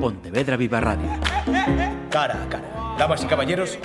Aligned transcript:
Pontevedra 0.00 0.56
Viva 0.56 0.80
Radio. 0.80 1.08
Cara 2.10 2.42
a 2.42 2.48
cara. 2.48 2.96
Damas 2.98 3.22
y 3.22 3.26
caballeros, 3.26 3.78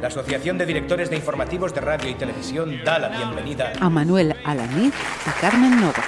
la 0.00 0.06
Asociación 0.06 0.56
de 0.56 0.66
Directores 0.66 1.10
de 1.10 1.16
Informativos 1.16 1.74
de 1.74 1.80
Radio 1.80 2.08
y 2.08 2.14
Televisión 2.14 2.84
da 2.84 3.00
la 3.00 3.08
bienvenida 3.08 3.72
a 3.80 3.90
Manuel 3.90 4.36
Alaniz 4.44 4.94
y 5.26 5.40
Carmen 5.40 5.80
Novas. 5.80 6.06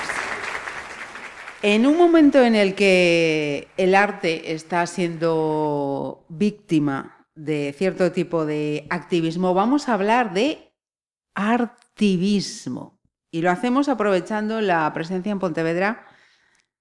En 1.63 1.85
un 1.85 1.99
momento 1.99 2.41
en 2.41 2.55
el 2.55 2.77
que 2.77 3.67
el 3.77 3.97
arte 3.97 4.53
está 4.55 4.86
siendo 4.86 6.25
víctima 6.29 7.27
de 7.35 7.75
cierto 7.77 8.12
tipo 8.12 8.46
de 8.46 8.87
activismo, 8.89 9.53
vamos 9.53 9.89
a 9.89 9.95
hablar 9.95 10.32
de 10.32 10.73
artivismo. 11.35 13.01
Y 13.32 13.43
lo 13.43 13.51
hacemos 13.51 13.89
aprovechando 13.89 14.61
la 14.61 14.93
presencia 14.93 15.32
en 15.32 15.41
Pontevedra 15.41 16.07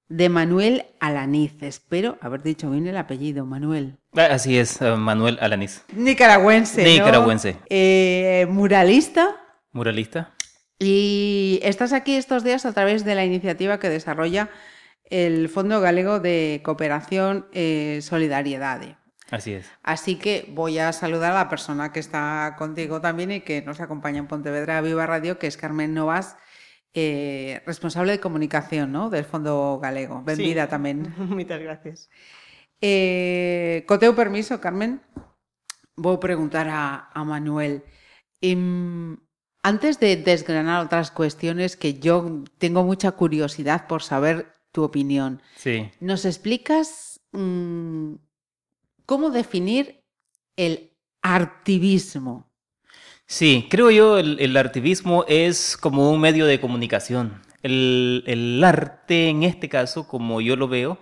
de 0.10 0.28
Manuel 0.28 0.88
Alaniz. 1.00 1.62
Espero 1.62 2.18
haber 2.22 2.42
dicho 2.44 2.70
bien 2.70 2.88
el 2.88 2.98
apellido, 2.98 3.46
Manuel. 3.46 3.98
Ah, 4.16 4.30
así 4.32 4.58
es, 4.58 4.82
eh, 4.82 4.96
Manuel 4.96 5.38
Alaniz. 5.40 5.86
Nicaragüense. 5.94 6.84
Nicaragüense. 6.84 7.58
Eh, 7.70 8.48
muralista. 8.50 9.38
Muralista. 9.72 10.34
Y 10.80 11.60
estás 11.62 11.94
aquí 11.94 12.16
estos 12.16 12.44
días 12.44 12.66
a 12.66 12.74
través 12.74 13.06
de 13.06 13.16
la 13.16 13.26
iniciativa 13.26 13.80
que 13.80 13.90
desarrolla 13.90 14.50
el 15.06 15.50
Fondo 15.50 15.82
Galego 15.82 16.20
de 16.20 16.62
Cooperación 16.64 17.48
eh, 17.54 18.00
Solidariedad. 18.02 18.82
Así 19.30 19.54
es. 19.54 19.70
Así 19.84 20.16
que 20.16 20.48
voy 20.50 20.80
a 20.80 20.92
saludar 20.92 21.34
a 21.34 21.36
la 21.36 21.50
persona 21.50 21.92
que 21.92 22.00
está 22.00 22.56
contigo 22.58 23.02
también 23.02 23.32
y 23.32 23.42
que 23.42 23.62
nos 23.62 23.80
acompaña 23.80 24.20
en 24.20 24.28
Pontevedra 24.28 24.82
Viva 24.82 25.06
Radio, 25.06 25.38
que 25.38 25.48
es 25.48 25.58
Carmen 25.58 25.94
Novas, 25.94 26.38
eh, 26.94 27.62
responsable 27.66 28.14
de 28.14 28.20
comunicación 28.20 28.92
¿no? 28.92 29.10
del 29.10 29.26
Fondo 29.26 29.80
Galego. 29.82 30.22
Bienvenida 30.24 30.66
sí. 30.66 30.70
también. 30.70 31.14
Muchas 31.18 31.62
gracias. 31.62 32.10
Eh, 32.82 33.86
con 33.88 34.00
permiso, 34.16 34.62
Carmen, 34.62 35.02
voy 35.96 36.16
a 36.16 36.20
preguntar 36.20 36.68
a, 36.70 37.10
a 37.14 37.24
Manuel. 37.24 37.84
Eh, 38.42 39.18
antes 39.62 40.00
de 40.00 40.16
desgranar 40.16 40.86
otras 40.86 41.12
cuestiones 41.12 41.76
que 41.76 41.96
yo 42.00 42.44
tengo 42.58 42.84
mucha 42.84 43.12
curiosidad 43.12 43.88
por 43.88 44.02
saber 44.02 44.56
tu 44.72 44.84
opinión, 44.84 45.42
sí. 45.56 45.92
¿nos 46.00 46.26
explicas 46.26 47.20
mmm, 47.32 48.16
cómo 49.06 49.32
definir 49.32 50.06
el 50.56 50.96
artivismo? 51.22 52.49
Sí, 53.32 53.68
creo 53.70 53.92
yo 53.92 54.18
el, 54.18 54.40
el 54.40 54.58
artivismo 54.58 55.24
es 55.28 55.78
como 55.78 56.12
un 56.12 56.20
medio 56.20 56.48
de 56.48 56.60
comunicación. 56.60 57.40
El, 57.62 58.24
el, 58.26 58.64
arte, 58.64 59.30
en 59.30 59.44
este 59.44 59.70
caso, 59.70 60.08
como 60.08 60.42
yo 60.42 60.56
lo 60.56 60.68
veo, 60.68 60.98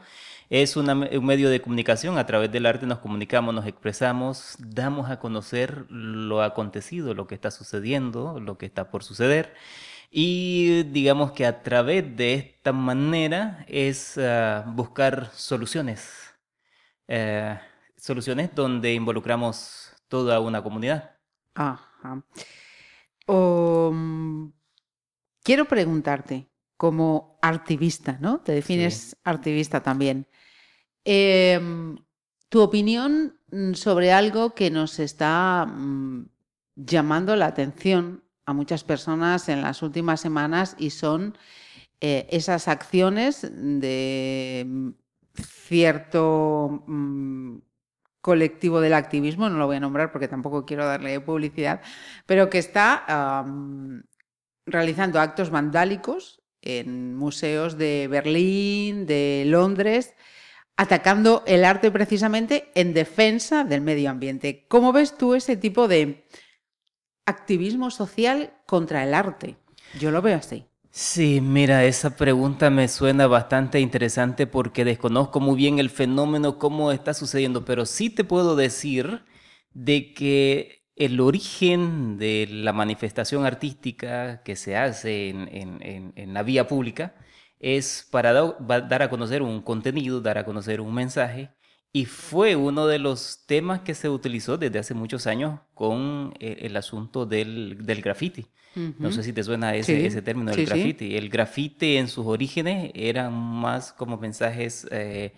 es 0.50 0.76
una, 0.76 0.94
un 0.94 1.26
medio 1.26 1.50
de 1.50 1.62
comunicación. 1.62 2.18
A 2.18 2.26
través 2.26 2.52
del 2.52 2.66
arte 2.66 2.86
nos 2.86 3.00
comunicamos, 3.00 3.54
nos 3.56 3.66
expresamos, 3.66 4.58
damos 4.60 5.10
a 5.10 5.20
conocer 5.20 5.86
lo 5.90 6.44
acontecido, 6.44 7.14
lo 7.14 7.28
que 7.28 7.36
está 7.36 7.50
sucediendo, 7.50 8.42
lo 8.42 8.58
que 8.58 8.66
está 8.66 8.92
por 8.92 9.06
suceder. 9.06 9.54
Y 10.12 10.84
digamos 10.84 11.32
que 11.32 11.46
a 11.46 11.64
través 11.64 12.18
de 12.18 12.34
esta 12.34 12.74
manera 12.74 13.66
es 13.70 14.18
uh, 14.18 14.70
buscar 14.72 15.32
soluciones. 15.34 16.12
Uh, 17.08 17.56
soluciones 17.96 18.54
donde 18.54 18.94
involucramos 18.94 19.94
toda 20.10 20.42
una 20.42 20.62
comunidad. 20.62 21.16
Ajá. 22.00 22.24
Um, 23.28 24.52
quiero 25.44 25.66
preguntarte, 25.66 26.50
como 26.78 27.40
activista, 27.42 28.18
¿no? 28.22 28.40
Te 28.42 28.54
defines 28.54 29.10
sí. 29.10 29.16
activista 29.24 29.82
también. 29.82 30.28
Eh, 31.04 31.60
tu 32.50 32.62
opinión 32.62 33.40
sobre 33.74 34.12
algo 34.12 34.54
que 34.54 34.70
nos 34.70 35.00
está 35.00 35.66
mm, 35.66 36.30
llamando 36.76 37.36
la 37.36 37.48
atención 37.48 38.24
a 38.46 38.54
muchas 38.54 38.84
personas 38.84 39.50
en 39.50 39.62
las 39.62 39.82
últimas 39.82 40.22
semanas 40.22 40.76
y 40.78 40.92
son 40.92 41.38
eh, 42.00 42.28
esas 42.30 42.68
acciones 42.68 43.48
de 43.52 44.94
cierto 45.34 46.84
mm, 46.88 47.58
colectivo 48.28 48.82
del 48.82 48.94
activismo, 48.94 49.48
no 49.48 49.58
lo 49.58 49.68
voy 49.68 49.78
a 49.78 49.80
nombrar 49.80 50.12
porque 50.12 50.28
tampoco 50.28 50.66
quiero 50.66 50.86
darle 50.86 51.22
publicidad, 51.22 51.80
pero 52.26 52.50
que 52.50 52.58
está 52.58 53.46
realizando 54.66 55.22
actos 55.22 55.50
vandálicos 55.50 56.42
en 56.62 57.16
museos 57.16 57.78
de 57.78 58.10
Berlín, 58.10 59.06
de 59.06 59.46
Londres, 59.48 60.14
atacando 60.76 61.46
el 61.48 61.64
arte 61.64 61.90
precisamente 61.90 62.70
en 62.76 62.94
defensa 62.94 63.64
del 63.64 63.80
medio 63.80 64.10
ambiente. 64.10 64.66
¿Cómo 64.68 64.92
ves 64.92 65.18
tú 65.18 65.34
ese 65.34 65.56
tipo 65.56 65.88
de 65.88 66.28
activismo 67.26 67.92
social 67.92 68.58
contra 68.66 69.06
el 69.06 69.14
arte? 69.14 69.56
Yo 69.98 70.12
lo 70.12 70.22
veo 70.22 70.36
así. 70.36 70.68
Sí, 71.00 71.42
mira, 71.42 71.86
esa 71.86 72.16
pregunta 72.16 72.72
me 72.72 72.88
suena 72.88 73.28
bastante 73.28 73.80
interesante 73.80 74.48
porque 74.48 74.84
desconozco 74.84 75.40
muy 75.40 75.56
bien 75.56 75.78
el 75.78 75.92
fenómeno, 75.92 76.58
cómo 76.58 76.92
está 76.92 77.14
sucediendo, 77.14 77.64
pero 77.66 77.86
sí 77.86 78.10
te 78.10 78.24
puedo 78.24 78.56
decir 78.56 79.24
de 79.74 80.12
que 80.16 80.88
el 80.96 81.20
origen 81.20 82.18
de 82.18 82.48
la 82.50 82.74
manifestación 82.74 83.46
artística 83.46 84.42
que 84.42 84.56
se 84.56 84.76
hace 84.76 85.30
en, 85.30 85.48
en, 85.52 86.14
en, 86.16 86.34
la 86.34 86.42
vía 86.42 86.68
pública 86.68 87.14
es 87.60 88.08
para 88.10 88.34
da, 88.34 88.82
dar 88.82 89.04
a 89.04 89.10
conocer 89.12 89.44
un 89.44 89.62
contenido, 89.62 90.20
dar 90.22 90.40
a 90.40 90.46
conocer 90.46 90.82
un 90.82 90.96
mensaje, 90.96 91.52
y 91.98 92.06
fue 92.06 92.56
uno 92.56 92.86
de 92.86 93.00
los 93.00 93.44
temas 93.48 93.80
que 93.82 93.96
se 93.96 94.08
utilizó 94.08 94.58
desde 94.58 94.78
hace 94.80 94.94
muchos 94.94 95.26
años 95.26 95.60
con 95.74 96.34
el, 96.40 96.58
el 96.68 96.78
asunto 96.78 97.26
del, 97.26 97.86
del 97.90 98.02
graffiti. 98.02 98.46
Uh 98.76 98.80
-huh. 98.80 98.96
No 99.00 99.12
sé 99.12 99.24
si 99.24 99.34
te 99.34 99.44
suena 99.44 99.74
ese, 99.74 99.96
sí. 100.00 100.06
ese 100.06 100.22
término 100.22 100.52
del 100.52 100.60
sí, 100.60 100.66
graffiti. 100.66 101.08
Sí. 101.08 101.18
El 101.18 101.30
graffiti 101.30 101.98
en 101.98 102.08
sus 102.08 102.26
orígenes 102.28 102.92
eran 102.94 103.34
más 103.34 103.94
como 103.94 104.18
mensajes 104.18 104.88
eh, 104.92 105.34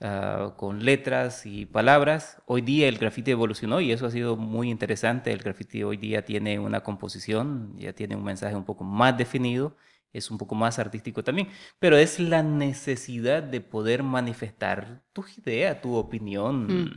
uh, 0.00 0.54
con 0.56 0.84
letras 0.84 1.46
y 1.46 1.66
palabras. 1.66 2.36
Hoy 2.46 2.62
día 2.62 2.86
el 2.86 2.98
graffiti 2.98 3.32
evolucionó 3.32 3.80
y 3.80 3.90
eso 3.90 4.06
ha 4.06 4.10
sido 4.10 4.36
muy 4.36 4.70
interesante. 4.70 5.32
El 5.32 5.40
graffiti 5.40 5.82
hoy 5.82 5.96
día 5.96 6.24
tiene 6.24 6.60
una 6.60 6.80
composición, 6.80 7.74
ya 7.76 7.92
tiene 7.92 8.14
un 8.14 8.22
mensaje 8.22 8.54
un 8.54 8.64
poco 8.64 8.84
más 8.84 9.16
definido 9.16 9.74
es 10.14 10.30
un 10.30 10.38
poco 10.38 10.54
más 10.54 10.78
artístico 10.78 11.22
también, 11.22 11.48
pero 11.78 11.98
es 11.98 12.18
la 12.18 12.42
necesidad 12.42 13.42
de 13.42 13.60
poder 13.60 14.02
manifestar 14.02 15.02
tus 15.12 15.36
ideas, 15.36 15.82
tu 15.82 15.94
opinión, 15.96 16.84
mm. 16.84 16.92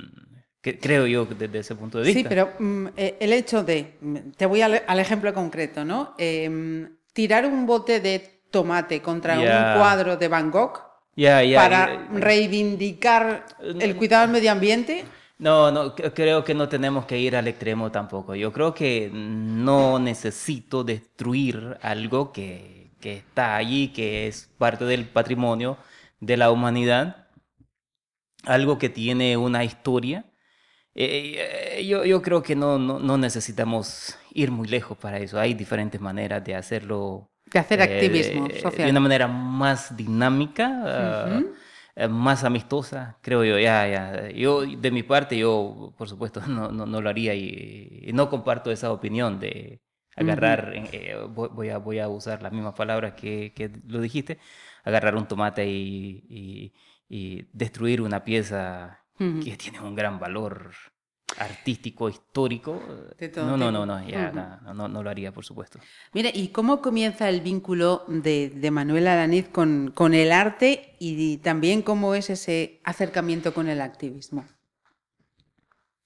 que, 0.61 0.79
creo 0.79 1.07
yo 1.07 1.25
desde 1.25 1.59
ese 1.59 1.75
punto 1.75 1.97
de 1.97 2.05
vista. 2.05 2.19
Sí, 2.21 2.25
pero 2.29 2.53
mm, 2.59 2.87
el 2.95 3.33
hecho 3.33 3.63
de, 3.63 3.97
te 4.37 4.45
voy 4.45 4.61
al, 4.61 4.83
al 4.87 4.99
ejemplo 4.99 5.33
concreto, 5.33 5.83
¿no? 5.83 6.13
Eh, 6.17 6.87
tirar 7.11 7.47
un 7.47 7.65
bote 7.65 7.99
de 7.99 8.37
tomate 8.51 9.01
contra 9.01 9.35
yeah. 9.37 9.73
un 9.73 9.79
cuadro 9.79 10.17
de 10.17 10.27
Van 10.27 10.51
Gogh 10.51 10.79
yeah, 11.15 11.43
yeah, 11.43 11.59
para 11.59 12.07
reivindicar 12.13 13.45
el 13.59 13.95
cuidado 13.95 14.23
del 14.23 14.31
medio 14.31 14.51
ambiente. 14.51 15.03
No, 15.39 15.71
no, 15.71 15.93
creo 15.95 16.43
que 16.43 16.53
no 16.53 16.67
tenemos 16.67 17.05
que 17.05 17.19
ir 17.19 17.35
al 17.35 17.47
extremo 17.47 17.91
tampoco. 17.91 18.33
Yo 18.35 18.51
creo 18.51 18.73
que 18.73 19.09
no 19.11 19.99
necesito 19.99 20.83
destruir 20.83 21.77
algo 21.81 22.31
que, 22.31 22.86
que 22.99 23.17
está 23.17 23.55
allí, 23.55 23.89
que 23.89 24.27
es 24.27 24.49
parte 24.57 24.85
del 24.85 25.05
patrimonio 25.05 25.77
de 26.19 26.37
la 26.37 26.51
humanidad, 26.51 27.27
algo 28.43 28.77
que 28.77 28.89
tiene 28.89 29.37
una 29.37 29.63
historia. 29.63 30.25
Eh, 30.95 31.85
yo, 31.87 32.05
yo, 32.05 32.21
creo 32.21 32.41
que 32.41 32.55
no, 32.55 32.79
no, 32.79 32.99
no, 32.99 33.17
necesitamos 33.17 34.17
ir 34.33 34.49
muy 34.49 34.67
lejos 34.67 34.97
para 34.97 35.19
eso. 35.19 35.39
Hay 35.39 35.53
diferentes 35.53 36.01
maneras 36.01 36.43
de 36.43 36.55
hacerlo. 36.55 37.29
De 37.45 37.59
hacer 37.59 37.79
eh, 37.81 37.83
activismo 37.83 38.47
de, 38.47 38.61
social. 38.61 38.85
De 38.85 38.91
una 38.91 38.99
manera 38.99 39.27
más 39.27 39.95
dinámica. 39.95 40.67
Uh 40.67 41.43
-huh. 41.97 42.07
uh, 42.07 42.09
más 42.09 42.43
amistosa, 42.43 43.17
creo 43.21 43.43
yo, 43.43 43.59
ya, 43.59 43.87
ya. 43.87 44.29
Yo, 44.29 44.65
de 44.65 44.91
mi 44.91 45.03
parte, 45.03 45.37
yo, 45.37 45.93
por 45.97 46.09
supuesto, 46.09 46.41
no, 46.47 46.71
no, 46.71 46.87
no 46.87 47.01
lo 47.01 47.09
haría 47.09 47.35
y, 47.35 48.05
y, 48.07 48.13
no 48.13 48.29
comparto 48.29 48.71
esa 48.71 48.91
opinión 48.91 49.39
de, 49.39 49.81
agarrar, 50.17 50.73
uh 50.75 50.81
-huh. 50.81 50.89
eh, 50.91 51.15
voy, 51.29 51.69
a, 51.69 51.77
voy 51.77 51.99
a 51.99 52.07
usar 52.09 52.41
las 52.41 52.51
mismas 52.51 52.73
palabras 52.73 53.13
que, 53.13 53.53
que 53.55 53.71
lo 53.87 54.01
dijiste, 54.01 54.39
agarrar 54.83 55.15
un 55.15 55.27
tomate 55.27 55.65
y, 55.67 56.25
y, 56.29 56.73
y 57.07 57.47
destruir 57.53 58.01
una 58.01 58.23
pieza 58.23 58.99
uh 59.19 59.23
-huh. 59.23 59.43
que 59.43 59.55
tiene 59.55 59.79
un 59.79 59.95
gran 59.95 60.19
valor 60.19 60.71
artístico, 61.39 62.09
histórico. 62.09 62.81
No, 63.35 63.57
no, 63.57 63.71
no, 63.71 63.85
no, 63.85 64.07
ya, 64.07 64.31
uh 64.33 64.35
-huh. 64.35 64.61
no, 64.63 64.73
no, 64.73 64.87
no, 64.87 65.03
lo 65.03 65.09
haría, 65.09 65.31
por 65.31 65.45
supuesto. 65.45 65.79
Mira, 66.13 66.31
¿y 66.33 66.47
cómo 66.47 66.81
comienza 66.81 67.29
el 67.29 67.41
vínculo 67.41 68.03
de, 68.07 68.49
de 68.49 68.71
Manuel 68.71 69.07
Araniz 69.07 69.47
con, 69.49 69.91
con 69.93 70.13
el 70.13 70.31
arte 70.31 70.95
y 70.99 71.37
también 71.37 71.83
cómo 71.83 72.15
es 72.15 72.29
ese 72.29 72.79
acercamiento 72.83 73.53
con 73.53 73.67
el 73.67 73.81
activismo? 73.81 74.45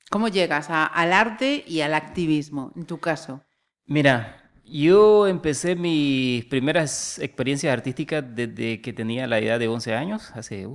¿Cómo 0.09 0.27
llegas 0.27 0.69
a, 0.69 0.85
al 0.85 1.13
arte 1.13 1.63
y 1.65 1.79
al 1.79 1.93
activismo, 1.93 2.73
en 2.75 2.85
tu 2.85 2.99
caso? 2.99 3.45
Mira, 3.85 4.37
Yo 4.65 5.27
empecé 5.27 5.75
mis 5.75 6.45
primeras 6.45 7.19
experiencias 7.19 7.73
artísticas 7.73 8.23
desde 8.35 8.81
que 8.81 8.93
tenía 8.93 9.27
la 9.27 9.39
edad 9.39 9.59
de 9.59 9.67
11 9.67 9.93
años, 9.95 10.31
hace 10.33 10.65
uh, 10.65 10.71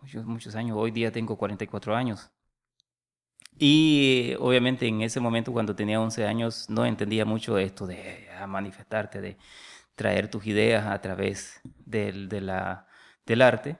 muchos, 0.00 0.26
muchos 0.26 0.54
años, 0.56 0.76
hoy 0.78 0.90
día 0.90 1.10
tengo 1.12 1.36
44 1.38 1.96
años. 1.96 2.30
Y 3.58 4.34
obviamente 4.38 4.86
en 4.86 5.02
ese 5.02 5.20
momento 5.20 5.52
cuando 5.52 5.76
tenía 5.76 6.00
11 6.00 6.26
años 6.26 6.68
no 6.70 6.86
entendía 6.86 7.24
mucho 7.24 7.58
esto 7.58 7.86
de 7.86 8.28
manifestarte, 8.48 9.20
de 9.20 9.36
traer 9.94 10.28
tus 10.30 10.46
ideas 10.46 10.86
a 10.86 11.00
través 11.00 11.60
del, 11.86 12.28
de 12.28 12.40
la, 12.40 12.88
del 13.26 13.42
arte. 13.42 13.78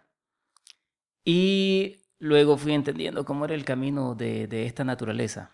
Y 1.25 2.03
luego 2.19 2.57
fui 2.59 2.75
entendiendo 2.75 3.25
cómo 3.25 3.45
era 3.47 3.55
el 3.55 3.65
camino 3.65 4.15
de, 4.15 4.47
de 4.47 4.67
esta 4.67 4.85
naturaleza. 4.85 5.51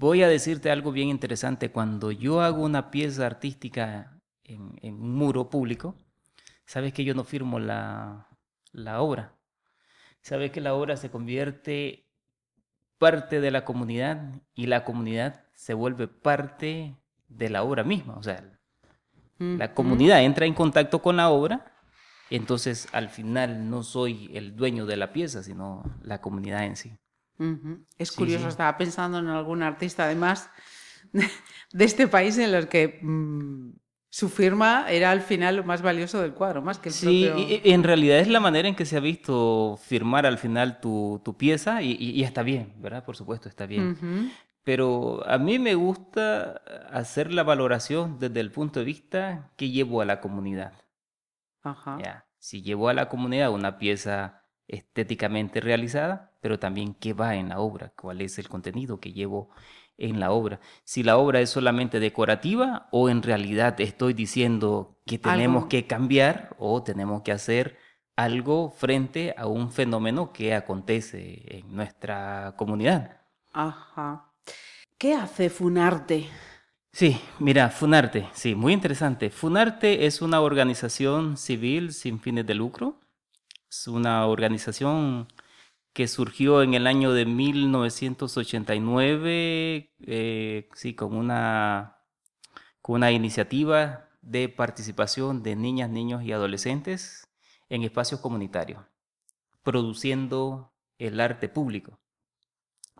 Voy 0.00 0.22
a 0.22 0.28
decirte 0.28 0.70
algo 0.70 0.92
bien 0.92 1.08
interesante. 1.10 1.70
Cuando 1.70 2.10
yo 2.10 2.40
hago 2.40 2.62
una 2.62 2.90
pieza 2.90 3.26
artística 3.26 4.18
en, 4.44 4.78
un 4.82 5.14
muro 5.14 5.50
público, 5.50 5.94
sabes 6.64 6.94
que 6.94 7.04
yo 7.04 7.12
no 7.12 7.22
firmo 7.22 7.58
la, 7.58 8.26
la 8.72 9.02
obra. 9.02 9.36
Sabes 10.22 10.52
que 10.52 10.62
la 10.62 10.72
obra 10.72 10.96
se 10.96 11.10
convierte 11.10 12.08
parte 12.96 13.42
de 13.42 13.50
la 13.50 13.66
comunidad 13.66 14.40
y 14.54 14.68
la 14.68 14.86
comunidad 14.86 15.44
se 15.52 15.74
vuelve 15.74 16.08
parte 16.08 16.96
de 17.28 17.50
la 17.50 17.62
obra 17.62 17.84
misma. 17.84 18.14
O 18.16 18.22
sea, 18.22 18.58
la 19.36 19.74
comunidad 19.74 20.24
entra 20.24 20.46
en 20.46 20.54
contacto 20.54 21.02
con 21.02 21.18
la 21.18 21.28
obra, 21.28 21.74
entonces 22.30 22.88
al 22.92 23.10
final 23.10 23.68
no 23.68 23.82
soy 23.82 24.30
el 24.32 24.56
dueño 24.56 24.86
de 24.86 24.96
la 24.96 25.12
pieza, 25.12 25.42
sino 25.42 25.82
la 26.02 26.22
comunidad 26.22 26.64
en 26.64 26.76
sí. 26.76 26.96
Es 27.96 28.12
curioso, 28.12 28.48
estaba 28.48 28.76
pensando 28.76 29.18
en 29.18 29.28
algún 29.28 29.62
artista 29.62 30.04
además 30.04 30.50
de 31.12 31.84
este 31.84 32.08
país 32.08 32.36
en 32.38 32.52
los 32.52 32.66
que 32.66 32.98
mm, 33.00 33.70
su 34.10 34.28
firma 34.28 34.86
era 34.90 35.10
al 35.10 35.20
final 35.20 35.56
lo 35.56 35.64
más 35.64 35.82
valioso 35.82 36.20
del 36.20 36.34
cuadro, 36.34 36.62
más 36.62 36.78
que 36.78 36.88
el 36.88 36.94
sí, 36.94 37.26
propio... 37.26 37.60
en 37.64 37.82
realidad 37.84 38.18
es 38.18 38.28
la 38.28 38.40
manera 38.40 38.68
en 38.68 38.74
que 38.74 38.84
se 38.84 38.96
ha 38.96 39.00
visto 39.00 39.78
firmar 39.80 40.26
al 40.26 40.36
final 40.36 40.80
tu, 40.80 41.22
pieza 41.38 41.80
y, 41.82 42.22
está 42.22 42.42
bien, 42.42 42.74
¿verdad? 42.78 43.04
Por 43.04 43.16
supuesto, 43.16 43.48
está 43.48 43.66
bien. 43.66 44.32
Pero 44.64 45.26
a 45.26 45.38
mí 45.38 45.58
me 45.58 45.74
gusta 45.74 46.60
hacer 46.92 47.32
la 47.32 47.44
valoración 47.44 48.18
desde 48.18 48.40
el 48.40 48.50
punto 48.50 48.80
de 48.80 48.84
vista 48.84 49.50
que 49.56 49.70
llevo 49.70 50.00
a 50.00 50.04
la 50.04 50.20
comunidad. 50.20 50.74
Ajá. 51.62 52.26
Si 52.38 52.62
llevo 52.62 52.88
a 52.88 52.94
la 52.94 53.08
comunidad 53.08 53.50
una 53.50 53.78
pieza 53.78 54.44
estéticamente 54.66 55.60
realizada, 55.60 56.29
pero 56.40 56.58
también 56.58 56.94
qué 56.94 57.12
va 57.12 57.36
en 57.36 57.48
la 57.48 57.60
obra, 57.60 57.92
cuál 57.96 58.20
es 58.20 58.38
el 58.38 58.48
contenido 58.48 59.00
que 59.00 59.12
llevo 59.12 59.50
en 59.98 60.18
la 60.20 60.32
obra. 60.32 60.60
Si 60.84 61.02
la 61.02 61.16
obra 61.18 61.40
es 61.40 61.50
solamente 61.50 62.00
decorativa 62.00 62.88
o 62.90 63.08
en 63.08 63.22
realidad 63.22 63.80
estoy 63.80 64.14
diciendo 64.14 64.98
que 65.06 65.18
tenemos 65.18 65.66
que 65.66 65.86
cambiar 65.86 66.56
o 66.58 66.82
tenemos 66.82 67.22
que 67.22 67.32
hacer 67.32 67.78
algo 68.16 68.70
frente 68.70 69.34
a 69.36 69.46
un 69.46 69.70
fenómeno 69.70 70.32
que 70.32 70.54
acontece 70.54 71.58
en 71.58 71.74
nuestra 71.74 72.54
comunidad. 72.56 73.20
Ajá. 73.52 74.32
¿Qué 74.98 75.14
hace 75.14 75.50
Funarte? 75.50 76.28
Sí, 76.92 77.20
mira, 77.38 77.70
Funarte, 77.70 78.28
sí, 78.32 78.54
muy 78.54 78.72
interesante. 78.72 79.30
Funarte 79.30 80.06
es 80.06 80.22
una 80.22 80.40
organización 80.40 81.36
civil 81.36 81.92
sin 81.92 82.18
fines 82.20 82.46
de 82.46 82.54
lucro 82.54 82.98
es 83.70 83.86
una 83.86 84.26
organización 84.26 85.28
que 85.92 86.08
surgió 86.08 86.62
en 86.62 86.74
el 86.74 86.86
año 86.86 87.12
de 87.12 87.26
1989, 87.26 89.92
eh, 90.00 90.68
sí, 90.74 90.94
con 90.94 91.16
una, 91.16 91.98
con 92.80 92.94
una 92.96 93.10
iniciativa 93.10 94.08
de 94.22 94.48
participación 94.48 95.42
de 95.42 95.56
niñas, 95.56 95.90
niños 95.90 96.22
y 96.22 96.32
adolescentes 96.32 97.26
en 97.68 97.82
espacios 97.82 98.20
comunitarios, 98.20 98.84
produciendo 99.62 100.72
el 100.98 101.20
arte 101.20 101.48
público. 101.48 101.98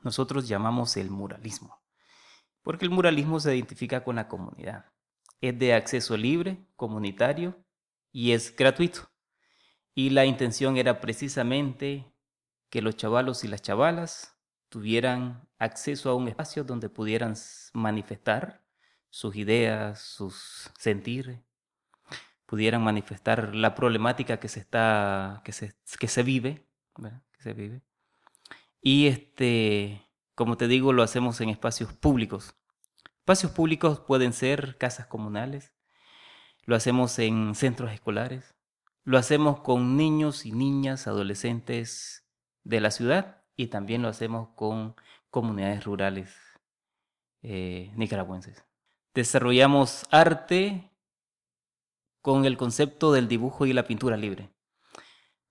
Nosotros 0.02 0.48
llamamos 0.48 0.96
el 0.96 1.10
muralismo, 1.10 1.80
porque 2.62 2.86
el 2.86 2.90
muralismo 2.90 3.38
se 3.38 3.54
identifica 3.54 4.02
con 4.02 4.16
la 4.16 4.28
comunidad. 4.28 4.86
Es 5.40 5.58
de 5.58 5.74
acceso 5.74 6.16
libre, 6.16 6.66
comunitario 6.76 7.56
y 8.12 8.32
es 8.32 8.56
gratuito. 8.56 9.10
Y 9.94 10.10
la 10.10 10.24
intención 10.24 10.76
era 10.76 11.00
precisamente 11.00 12.10
que 12.70 12.82
los 12.82 12.96
chavalos 12.96 13.44
y 13.44 13.48
las 13.48 13.62
chavalas 13.62 14.36
tuvieran 14.68 15.48
acceso 15.58 16.08
a 16.10 16.14
un 16.14 16.28
espacio 16.28 16.64
donde 16.64 16.88
pudieran 16.88 17.34
manifestar 17.74 18.64
sus 19.10 19.34
ideas, 19.34 20.00
sus 20.00 20.70
sentir, 20.78 21.42
pudieran 22.46 22.82
manifestar 22.82 23.54
la 23.54 23.74
problemática 23.74 24.38
que 24.38 24.48
se 24.48 24.60
está, 24.60 25.42
que 25.44 25.52
se, 25.52 25.74
que 25.98 26.08
se 26.08 26.22
vive, 26.22 26.66
que 26.94 27.42
se 27.42 27.52
vive. 27.52 27.82
Y 28.80 29.08
este, 29.08 30.08
como 30.34 30.56
te 30.56 30.68
digo, 30.68 30.92
lo 30.92 31.02
hacemos 31.02 31.40
en 31.40 31.48
espacios 31.48 31.92
públicos. 31.92 32.54
Espacios 33.18 33.52
públicos 33.52 34.00
pueden 34.00 34.32
ser 34.32 34.78
casas 34.78 35.06
comunales, 35.06 35.72
lo 36.64 36.76
hacemos 36.76 37.18
en 37.18 37.54
centros 37.54 37.92
escolares, 37.92 38.54
lo 39.04 39.18
hacemos 39.18 39.60
con 39.60 39.96
niños 39.96 40.46
y 40.46 40.52
niñas, 40.52 41.06
adolescentes 41.06 42.19
de 42.64 42.80
la 42.80 42.90
ciudad 42.90 43.42
y 43.56 43.68
también 43.68 44.02
lo 44.02 44.08
hacemos 44.08 44.48
con 44.54 44.94
comunidades 45.30 45.84
rurales 45.84 46.34
eh, 47.42 47.92
nicaragüenses. 47.96 48.64
Desarrollamos 49.14 50.06
arte 50.10 50.90
con 52.20 52.44
el 52.44 52.56
concepto 52.56 53.12
del 53.12 53.28
dibujo 53.28 53.66
y 53.66 53.72
la 53.72 53.84
pintura 53.84 54.16
libre. 54.16 54.50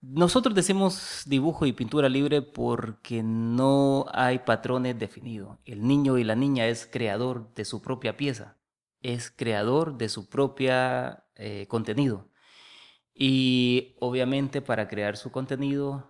Nosotros 0.01 0.55
decimos 0.55 1.23
dibujo 1.25 1.65
y 1.65 1.73
pintura 1.73 2.07
libre 2.07 2.41
porque 2.41 3.21
no 3.21 4.05
hay 4.13 4.39
patrones 4.39 4.97
definidos. 4.97 5.57
El 5.65 5.85
niño 5.85 6.17
y 6.17 6.23
la 6.23 6.35
niña 6.35 6.67
es 6.67 6.85
creador 6.85 7.53
de 7.53 7.65
su 7.65 7.81
propia 7.81 8.15
pieza, 8.15 8.57
es 9.01 9.29
creador 9.29 9.97
de 9.97 10.07
su 10.07 10.29
propia 10.29 11.25
eh, 11.35 11.67
contenido. 11.67 12.29
Y 13.13 13.97
obviamente 13.99 14.61
para 14.61 14.87
crear 14.87 15.17
su 15.17 15.31
contenido, 15.31 16.08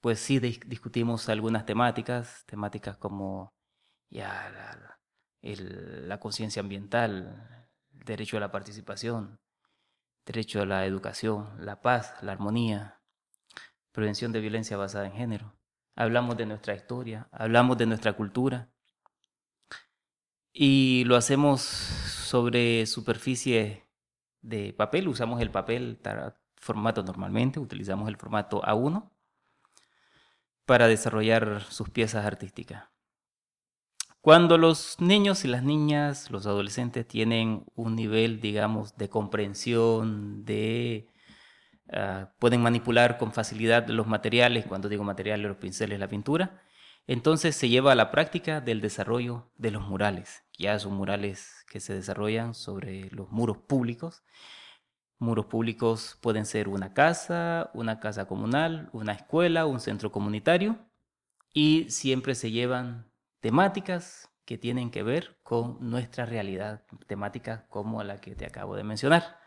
pues 0.00 0.20
sí 0.20 0.38
discutimos 0.38 1.28
algunas 1.28 1.66
temáticas, 1.66 2.44
temáticas 2.46 2.96
como 2.96 3.52
ya 4.10 4.96
la, 5.42 6.20
conciencia 6.20 6.60
ambiental, 6.60 7.68
derecho 7.90 8.36
a 8.36 8.40
la 8.40 8.50
participación, 8.50 9.40
derecho 10.24 10.62
a 10.62 10.66
la 10.66 10.86
educación, 10.86 11.64
la 11.64 11.80
paz, 11.80 12.14
la 12.22 12.32
armonía, 12.32 13.00
prevención 13.92 14.32
de 14.32 14.40
violencia 14.40 14.76
basada 14.76 15.06
en 15.06 15.12
género. 15.12 15.54
Hablamos 15.96 16.36
de 16.36 16.46
nuestra 16.46 16.74
historia, 16.74 17.28
hablamos 17.32 17.76
de 17.76 17.86
nuestra 17.86 18.12
cultura 18.12 18.70
y 20.52 21.04
lo 21.06 21.16
hacemos 21.16 21.60
sobre 21.60 22.86
superficie 22.86 23.88
de 24.42 24.72
papel, 24.72 25.08
usamos 25.08 25.40
el 25.40 25.50
papel 25.50 26.00
formato 26.56 27.02
normalmente, 27.02 27.58
utilizamos 27.58 28.08
el 28.08 28.16
formato 28.16 28.62
A1 28.62 29.10
para 30.68 30.86
desarrollar 30.86 31.62
sus 31.70 31.88
piezas 31.88 32.26
artísticas. 32.26 32.90
Cuando 34.20 34.58
los 34.58 35.00
niños 35.00 35.46
y 35.46 35.48
las 35.48 35.62
niñas, 35.62 36.30
los 36.30 36.46
adolescentes 36.46 37.08
tienen 37.08 37.64
un 37.74 37.96
nivel, 37.96 38.42
digamos, 38.42 38.94
de 38.98 39.08
comprensión, 39.08 40.44
de 40.44 41.08
ah, 41.90 42.34
pueden 42.38 42.60
manipular 42.60 43.16
con 43.16 43.32
facilidad 43.32 43.88
los 43.88 44.06
materiales, 44.06 44.66
cuando 44.66 44.90
digo 44.90 45.04
materiales, 45.04 45.48
los 45.48 45.56
pinceles, 45.56 45.98
la 45.98 46.08
pintura, 46.08 46.60
entonces 47.06 47.56
se 47.56 47.70
lleva 47.70 47.92
a 47.92 47.94
la 47.94 48.10
práctica 48.10 48.60
del 48.60 48.82
desarrollo 48.82 49.50
de 49.56 49.70
los 49.70 49.88
murales. 49.88 50.44
Ya 50.58 50.78
son 50.78 50.92
murales 50.96 51.64
que 51.66 51.80
se 51.80 51.94
desarrollan 51.94 52.52
sobre 52.52 53.10
los 53.10 53.30
muros 53.30 53.56
públicos. 53.56 54.22
Muros 55.18 55.46
públicos 55.46 56.16
pueden 56.20 56.46
ser 56.46 56.68
una 56.68 56.94
casa, 56.94 57.70
una 57.74 57.98
casa 57.98 58.26
comunal, 58.26 58.88
una 58.92 59.12
escuela, 59.12 59.66
un 59.66 59.80
centro 59.80 60.12
comunitario 60.12 60.78
y 61.52 61.90
siempre 61.90 62.34
se 62.34 62.50
llevan 62.50 63.10
temáticas 63.40 64.30
que 64.44 64.58
tienen 64.58 64.90
que 64.90 65.02
ver 65.02 65.38
con 65.42 65.78
nuestra 65.80 66.24
realidad, 66.24 66.84
temáticas 67.06 67.64
como 67.68 68.02
la 68.02 68.20
que 68.20 68.34
te 68.34 68.46
acabo 68.46 68.76
de 68.76 68.84
mencionar. 68.84 69.38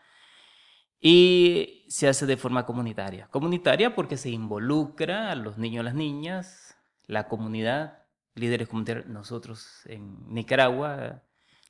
Y 1.00 1.86
se 1.88 2.06
hace 2.06 2.26
de 2.26 2.36
forma 2.36 2.64
comunitaria. 2.64 3.26
Comunitaria 3.28 3.94
porque 3.94 4.16
se 4.16 4.30
involucra 4.30 5.32
a 5.32 5.34
los 5.34 5.58
niños 5.58 5.84
las 5.84 5.94
niñas, 5.94 6.76
la 7.06 7.26
comunidad, 7.28 8.04
líderes 8.34 8.68
comunitarios, 8.68 9.06
nosotros 9.06 9.84
en 9.86 10.32
Nicaragua, 10.32 11.22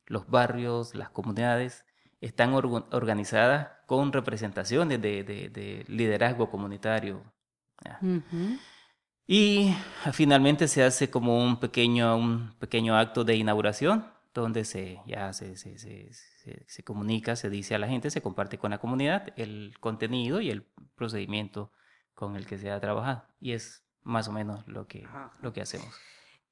los 0.07 0.29
barrios, 0.29 0.95
las 0.95 1.09
comunidades, 1.09 1.87
están 2.23 2.55
organizadas 2.55 3.69
con 3.87 4.13
representaciones 4.13 5.03
de, 5.03 5.85
liderazgo 5.89 6.49
comunitario. 6.51 7.23
Y 9.27 9.75
finalmente 10.13 10.69
se 10.69 10.85
hace 10.85 11.11
como 11.11 11.43
un 11.43 11.59
pequeño, 11.59 12.17
un 12.17 12.55
pequeño 12.59 12.97
acto 12.97 13.25
de 13.25 13.35
inauguración, 13.35 14.07
donde 14.33 14.65
se, 14.65 15.01
ya 15.07 15.33
se, 15.33 15.57
se, 15.57 15.79
se, 15.79 16.11
se, 16.67 16.83
comunica, 16.85 17.37
se 17.37 17.51
dice 17.51 17.75
a 17.75 17.79
la 17.79 17.89
gente, 17.89 18.11
se 18.11 18.23
comparte 18.23 18.57
con 18.57 18.71
la 18.71 18.79
comunidad 18.79 19.29
el 19.37 19.75
contenido 19.81 20.41
y 20.41 20.51
el 20.51 20.65
procedimiento 20.95 21.73
con 22.15 22.37
el 22.37 22.47
que 22.47 22.57
se 22.57 22.71
ha 22.71 22.81
trabajado. 22.81 23.25
Y 23.41 23.53
es 23.53 23.85
más 24.05 24.29
o 24.29 24.33
menos 24.33 24.67
lo 24.69 24.87
que, 24.87 25.07
lo 25.41 25.53
que 25.53 25.61
hacemos. 25.61 25.93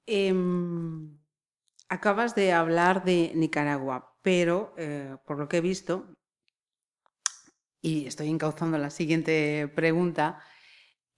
Em, 0.07 1.17
acabas 1.89 2.35
de 2.35 2.53
hablar 2.53 3.05
de 3.05 3.33
Nicaragua, 3.37 4.10
pero 4.23 4.75
eh, 4.77 5.17
por 5.27 5.39
lo 5.39 5.49
que 5.49 5.59
he 5.59 5.61
visto, 5.61 6.15
y 7.83 8.07
estoy 8.07 8.29
encauzando 8.29 8.79
la 8.79 8.91
siguiente 8.91 9.71
pregunta, 9.75 10.41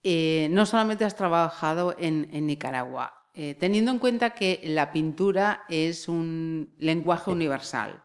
eh, 0.03 0.49
no 0.51 0.65
solamente 0.65 1.05
has 1.05 1.15
trabajado 1.15 1.95
en, 1.97 2.27
Nicaragua, 2.45 3.13
eh, 3.33 3.55
teniendo 3.55 3.91
en 3.91 3.99
cuenta 3.99 4.31
que 4.31 4.61
la 4.65 4.91
pintura 4.91 5.63
es 5.69 6.07
un 6.07 6.73
lenguaje 6.77 7.31
universal. 7.31 8.03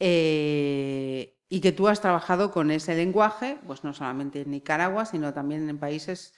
Eh, 0.00 1.38
y 1.48 1.60
que 1.60 1.72
tú 1.72 1.86
has 1.86 2.00
trabajado 2.00 2.50
con 2.50 2.72
ese 2.72 2.96
lenguaje, 2.96 3.58
pues 3.66 3.84
no 3.84 3.94
solamente 3.94 4.40
en 4.40 4.50
Nicaragua, 4.50 5.06
sino 5.06 5.32
también 5.32 5.68
en 5.68 5.78
países 5.78 6.34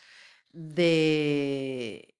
de, 0.52 2.14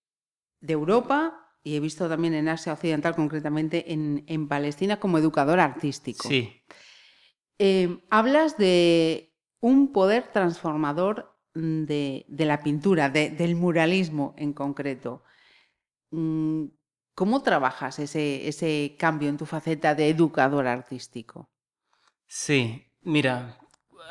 de 0.61 0.73
Europa 0.73 1.46
y 1.67 1.75
he 1.75 1.81
visto 1.81 2.09
también 2.09 2.33
en 2.35 2.49
Asia 2.49 2.73
Occidental, 2.75 3.17
concretamente 3.17 3.93
en, 3.93 4.23
en 4.29 4.47
Palestina, 4.47 5.01
como 5.01 5.19
educador 5.19 5.59
artístico. 5.59 6.29
Sí. 6.29 6.63
hablas 8.09 8.57
de 8.57 9.35
un 9.59 9.93
poder 9.93 10.31
transformador 10.33 11.37
de, 11.55 12.25
la 12.29 12.63
pintura, 12.63 13.11
del 13.11 13.57
muralismo 13.57 14.33
en 14.39 14.53
concreto. 14.53 15.25
Mm, 16.13 16.67
¿Cómo 17.17 17.43
trabajas 17.43 17.99
ese, 17.99 18.47
ese 18.47 18.95
cambio 18.97 19.29
en 19.29 19.37
tu 19.37 19.45
faceta 19.45 19.97
de 19.97 20.09
educador 20.09 20.69
artístico? 20.69 21.51
Sí, 22.29 22.93
mira, 23.03 23.59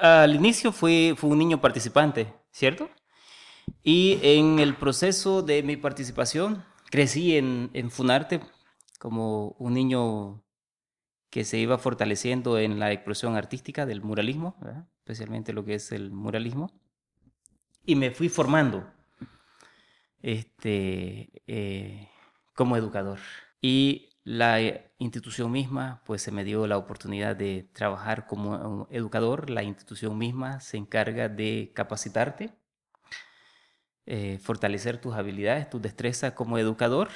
al 0.02 0.36
inicio 0.36 0.74
fui, 0.74 1.14
fui 1.16 1.30
un 1.30 1.38
niño 1.38 1.62
participante, 1.62 2.34
¿cierto? 2.52 2.90
Y 3.82 4.20
en 4.24 4.60
el 4.60 4.76
proceso 4.76 5.42
de 5.42 5.64
mi 5.64 5.78
participación 5.78 6.66
crecí 6.90 7.38
en, 7.38 7.70
en 7.74 7.92
Funarte 7.92 8.42
como 9.00 9.50
un 9.60 9.74
niño 9.74 10.44
que 11.30 11.44
se 11.44 11.58
iba 11.58 11.78
fortaleciendo 11.78 12.58
en 12.60 12.80
la 12.80 12.92
expresión 12.92 13.36
artística 13.36 13.86
del 13.86 14.02
muralismo, 14.02 14.56
especialmente 15.00 15.54
lo 15.54 15.66
que 15.66 15.76
es 15.76 15.92
el 15.92 16.12
muralismo 16.12 16.72
y 17.86 17.96
me 17.96 18.12
fui 18.12 18.30
formando 18.30 18.92
este, 20.22 21.44
eh, 21.48 22.10
como 22.56 22.78
educador. 22.78 23.20
Y 23.62 24.10
la 24.24 24.60
institución 24.98 25.52
misma, 25.52 26.02
pues 26.06 26.22
se 26.22 26.32
me 26.32 26.44
dio 26.44 26.66
la 26.68 26.78
oportunidad 26.78 27.36
de 27.36 27.70
trabajar 27.74 28.26
como 28.26 28.88
educador. 28.90 29.50
La 29.50 29.64
institución 29.64 30.18
misma 30.18 30.60
se 30.60 30.78
encarga 30.78 31.30
de 31.30 31.72
capacitarte, 31.76 32.54
eh, 34.06 34.38
fortalecer 34.40 35.00
tus 35.02 35.16
habilidades, 35.16 35.70
tus 35.70 35.82
destrezas 35.82 36.34
como 36.34 36.58
educador. 36.58 37.10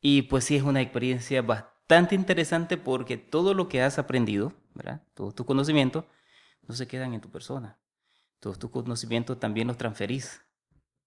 Y 0.00 0.22
pues 0.22 0.44
sí 0.44 0.56
es 0.56 0.62
una 0.62 0.80
experiencia 0.80 1.42
bastante 1.42 2.14
interesante 2.14 2.76
porque 2.76 3.16
todo 3.16 3.54
lo 3.54 3.68
que 3.68 3.82
has 3.82 3.98
aprendido, 3.98 4.52
¿verdad? 4.74 5.02
Todos 5.14 5.34
tus 5.34 5.46
conocimientos, 5.46 6.04
no 6.62 6.74
se 6.74 6.86
quedan 6.86 7.14
en 7.14 7.20
tu 7.20 7.30
persona, 7.30 7.78
todos 8.40 8.58
tus 8.58 8.70
conocimientos 8.70 9.40
también 9.40 9.68
los 9.68 9.76
transferís 9.76 10.42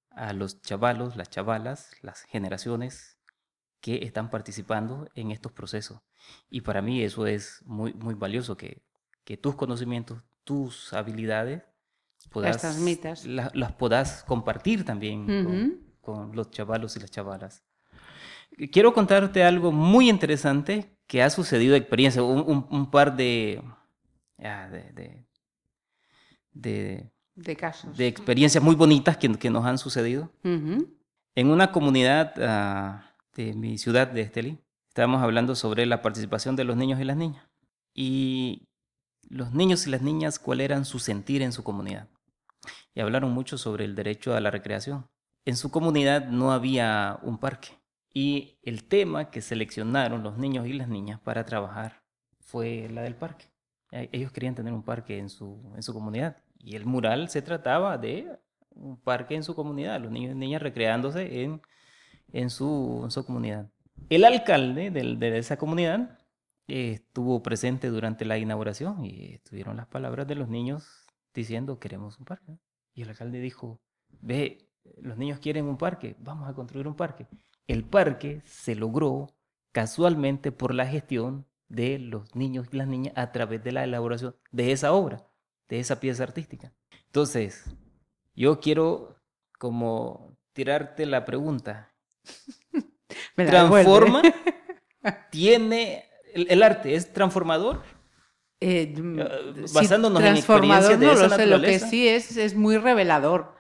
a 0.10 0.34
los 0.34 0.62
chavalos, 0.62 1.16
las 1.16 1.30
chavalas, 1.30 1.92
las 2.02 2.24
generaciones 2.24 3.18
que 3.80 4.04
están 4.04 4.30
participando 4.30 5.10
en 5.16 5.32
estos 5.32 5.52
procesos. 5.52 6.02
Y 6.50 6.62
para 6.62 6.82
mí 6.82 7.02
eso 7.04 7.26
es 7.26 7.64
muy, 7.66 7.94
muy 7.94 8.14
valioso, 8.14 8.58
que, 8.58 8.84
que 9.24 9.38
tus 9.38 9.56
conocimientos, 9.56 10.24
tus 10.44 10.94
habilidades, 10.94 11.64
las, 12.36 12.58
transmitas. 12.60 13.26
las 13.26 13.72
puedas 13.74 14.24
compartir 14.24 14.86
también 14.86 15.82
con, 16.02 16.36
los 16.36 16.52
chavalos 16.52 16.96
y 16.96 17.00
las 17.00 17.12
chavalas. 17.12 17.64
Quiero 18.72 18.94
contarte 18.94 19.44
algo 19.44 19.72
muy 19.72 20.10
interesante 20.10 20.96
que 21.08 21.24
ha 21.24 21.30
sucedido 21.30 21.74
de 21.74 21.80
experiencia, 21.80 22.24
un, 22.24 22.92
par 22.92 23.16
de, 23.16 23.62
de, 24.38 25.26
de 26.54 27.12
de 27.36 27.56
casos. 27.56 27.98
De 27.98 28.08
experiencias 28.08 28.64
muy 28.64 28.76
bonitas 28.76 29.18
que, 29.18 29.30
que 29.36 29.50
nos 29.50 29.66
han 29.66 29.78
sucedido. 29.78 30.32
En 30.44 31.48
una 31.48 31.72
comunidad 31.72 32.34
ah, 32.40 33.14
de 33.36 33.54
mi 33.54 33.78
ciudad, 33.78 34.08
de 34.08 34.22
Estelí, 34.22 34.58
estábamos 34.90 35.22
hablando 35.22 35.56
sobre 35.56 35.86
la 35.86 36.02
participación 36.02 36.56
de 36.56 36.66
los 36.66 36.76
niños 36.76 37.00
y 37.00 37.04
las 37.04 37.18
niñas. 37.18 37.46
Y 37.94 38.68
los 39.30 39.54
niños 39.54 39.88
y 39.88 39.90
las 39.90 40.02
niñas, 40.02 40.40
cuál 40.40 40.62
eran 40.62 40.86
su 40.86 41.00
sentir 41.00 41.42
en 41.42 41.52
su 41.52 41.64
comunidad. 41.64 42.08
Y 42.94 43.02
hablaron 43.02 43.32
mucho 43.32 43.58
sobre 43.58 43.86
el 43.86 43.96
derecho 43.96 44.36
a 44.36 44.42
la 44.42 44.52
recreación. 44.52 45.08
En 45.46 45.56
su 45.56 45.72
comunidad 45.72 46.28
no 46.28 46.52
había 46.52 47.20
un 47.24 47.38
parque. 47.38 47.70
Y 48.14 48.60
el 48.64 48.84
tema 48.84 49.32
que 49.32 49.42
seleccionaron 49.42 50.24
los 50.24 50.38
niños 50.38 50.68
y 50.68 50.74
las 50.74 50.90
niñas 50.90 51.20
para 51.22 51.46
trabajar 51.46 52.04
fue 52.40 52.90
la 52.90 53.02
del 53.04 53.16
parque. 53.16 53.46
E, 53.92 54.10
ellos 54.12 54.32
querían 54.32 54.56
tener 54.56 54.74
un 54.74 54.84
parque 54.84 55.18
en 55.18 55.30
su, 55.30 55.72
en 55.76 55.82
su 55.82 55.94
comunidad. 55.94 56.38
Y 56.60 56.76
el 56.76 56.86
mural 56.86 57.30
se 57.30 57.42
trataba 57.42 57.98
de 57.98 58.28
un 58.70 58.98
parque 58.98 59.36
en 59.36 59.44
su 59.44 59.56
comunidad, 59.56 60.00
los 60.02 60.12
niños 60.12 60.34
y 60.34 60.38
niñas 60.38 60.62
recreándose 60.62 61.44
en, 61.44 61.62
en, 62.34 62.50
su, 62.50 63.02
en 63.04 63.12
su 63.12 63.26
comunidad. 63.26 63.70
El 64.10 64.26
alcalde 64.26 64.92
de, 64.92 65.38
esa 65.38 65.58
comunidad 65.58 66.00
eh, 66.02 66.21
estuvo 66.68 67.42
presente 67.44 67.90
durante 67.90 68.26
la 68.26 68.38
inauguración 68.38 69.04
y 69.06 69.34
estuvieron 69.34 69.78
las 69.78 69.88
palabras 69.88 70.28
de 70.28 70.36
los 70.36 70.48
niños 70.50 71.06
diciendo 71.34 71.80
queremos 71.80 72.20
un 72.20 72.26
parque. 72.26 72.58
Y 72.94 73.04
el 73.04 73.10
alcalde 73.10 73.40
dijo, 73.40 73.80
ve, 74.22 74.70
los 74.98 75.18
niños 75.18 75.40
quieren 75.40 75.66
un 75.66 75.78
parque, 75.78 76.16
vamos 76.20 76.50
a 76.50 76.54
construir 76.54 76.88
un 76.88 76.96
parque. 76.96 77.28
El 77.68 77.84
parque 77.84 78.42
se 78.46 78.76
logró 78.76 79.28
casualmente 79.72 80.52
por 80.52 80.74
la 80.74 80.86
gestión 80.86 81.46
de 81.70 82.00
los 82.00 82.36
niños 82.36 82.68
y 82.72 82.78
las 82.78 82.88
niñas 82.88 83.14
a 83.16 83.32
través 83.32 83.64
de 83.64 83.72
la 83.72 83.84
elaboración 83.84 84.36
de 84.52 84.72
esa 84.74 84.92
obra 84.92 85.26
de 85.72 85.80
esa 85.80 86.02
pieza 86.02 86.24
artística. 86.24 86.74
Entonces, 87.08 87.64
yo 88.36 88.60
quiero 88.60 89.16
como 89.58 90.38
tirarte 90.52 91.06
la 91.06 91.24
pregunta. 91.24 91.96
¿Transforma? 93.36 94.22
¿Tiene 95.32 96.11
el, 96.34 96.64
arte? 96.64 96.96
¿Es 96.96 97.12
transformador? 97.14 97.82
Eh, 98.60 98.94
Basándonos 99.74 100.22
en 100.22 100.36
experiencias 100.36 101.00
de 101.00 101.06
no 101.06 101.12
esa 101.14 101.28
lo 101.28 101.36
sé, 101.36 101.46
lo 101.48 101.62
que 101.62 101.80
sí 101.80 102.08
es, 102.08 102.38
es 102.38 102.56
muy 102.56 102.78
revelador. 102.78 103.56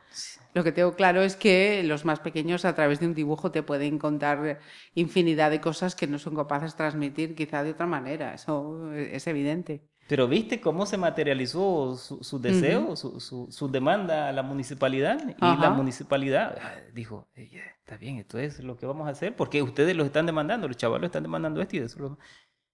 Lo 0.53 0.63
que 0.63 0.71
tengo 0.71 0.95
claro 0.95 1.21
es 1.21 1.35
que 1.35 1.81
los 1.83 2.03
más 2.03 2.19
pequeños 2.19 2.65
a 2.65 2.75
través 2.75 2.99
de 2.99 3.07
un 3.07 3.13
dibujo 3.13 3.51
te 3.51 3.63
pueden 3.63 3.97
contar 3.97 4.59
infinidad 4.95 5.49
de 5.49 5.61
cosas 5.61 5.95
que 5.95 6.07
no 6.07 6.19
son 6.19 6.35
capaces 6.35 6.71
de 6.71 6.77
transmitir 6.77 7.35
quizá 7.35 7.63
de 7.63 7.71
otra 7.71 7.85
manera. 7.85 8.33
Eso 8.33 8.91
es 8.93 9.25
evidente. 9.27 9.87
Pero 10.11 10.27
viste 10.27 10.59
cómo 10.59 10.85
se 10.85 10.97
materializó 10.97 11.95
su, 11.95 12.39
deseo, 12.41 12.97
su, 12.97 13.71
demanda 13.71 14.27
a 14.27 14.33
la 14.33 14.43
municipalidad 14.43 15.23
y 15.25 15.61
la 15.61 15.69
municipalidad 15.69 16.57
ah, 16.61 16.73
dijo, 16.93 17.29
está 17.33 17.95
bien, 17.95 18.17
esto 18.17 18.37
es 18.37 18.59
lo 18.59 18.75
que 18.75 18.85
vamos 18.85 19.07
a 19.07 19.11
hacer 19.11 19.33
porque 19.37 19.61
ustedes 19.61 19.95
lo 19.95 20.03
están 20.03 20.25
demandando, 20.25 20.67
los 20.67 20.75
chavalos 20.75 21.05
están 21.05 21.23
demandando 21.23 21.61
esto 21.61 21.77
y 21.77 21.79
eso 21.79 22.17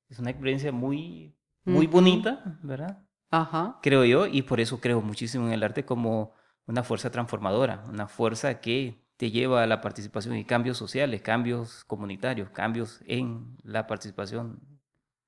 es 0.10 0.20
una 0.20 0.30
experiencia 0.30 0.72
muy, 0.72 1.36
muy 1.66 1.88
bonita, 1.88 2.60
¿verdad? 2.64 3.04
Ajá. 3.30 3.80
Creo 3.82 4.06
yo 4.06 4.28
y 4.28 4.42
por 4.42 4.60
eso 4.60 4.80
creo 4.80 5.02
muchísimo 5.02 5.48
en 5.48 5.54
el 5.54 5.64
arte 5.64 5.86
como 5.86 6.34
una 6.66 6.84
fuerza 6.84 7.12
transformadora, 7.12 7.84
una 7.90 8.08
fuerza 8.08 8.60
que 8.62 9.04
te 9.18 9.32
lleva 9.32 9.64
a 9.64 9.68
la 9.68 9.82
participación 9.82 10.36
y 10.38 10.46
cambios 10.46 10.78
sociales, 10.78 11.22
cambios 11.22 11.84
comunitarios, 11.86 12.50
cambios 12.52 13.02
en 13.06 13.58
la 13.64 13.88
participación 13.88 14.60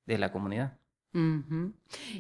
de 0.06 0.18
la 0.18 0.32
comunidad 0.32 0.80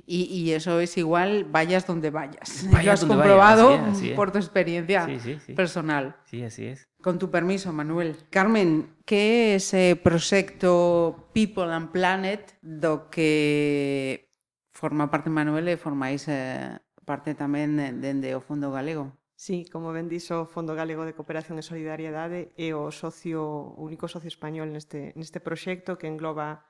y, 0.06 0.52
eso 0.52 0.80
es 0.80 0.98
igual, 0.98 1.46
vayas 1.46 1.86
donde 1.86 2.10
vayas. 2.10 2.68
Lo 2.84 2.92
has 2.92 3.06
comprobado 3.06 3.78
por 4.16 4.32
tu 4.32 4.40
experiencia 4.40 5.08
personal. 5.56 6.16
Sí, 6.26 6.44
así 6.44 6.66
es. 6.66 6.89
Con 7.02 7.18
tu 7.18 7.32
permiso, 7.32 7.72
Manuel. 7.72 8.28
Carmen, 8.30 8.98
que 9.08 9.56
é 9.56 9.56
ese 9.56 9.92
eh, 9.92 9.96
proxecto 9.96 11.32
People 11.32 11.72
and 11.72 11.96
Planet 11.96 12.60
do 12.60 13.08
que 13.08 14.28
forma 14.76 15.08
parte 15.08 15.32
Manuel 15.32 15.72
eh, 15.72 15.80
e 15.80 15.82
formais 15.82 16.28
eh, 16.28 16.76
parte 17.08 17.40
tamén 17.40 17.80
dende 18.04 18.36
o 18.36 18.44
Fondo 18.44 18.68
Galego? 18.76 19.16
Sí, 19.40 19.64
como 19.72 19.96
ben 19.96 20.12
dixo, 20.12 20.44
o 20.44 20.50
Fondo 20.52 20.76
Galego 20.76 21.08
de 21.08 21.16
Cooperación 21.16 21.56
e 21.56 21.64
Solidariedade 21.64 22.52
é 22.60 22.76
o 22.76 22.92
socio, 22.92 23.48
o 23.48 23.80
único 23.80 24.12
socio 24.12 24.28
español 24.28 24.68
neste, 24.76 25.16
neste 25.16 25.40
proxecto 25.40 25.96
que 25.96 26.12
engloba 26.12 26.68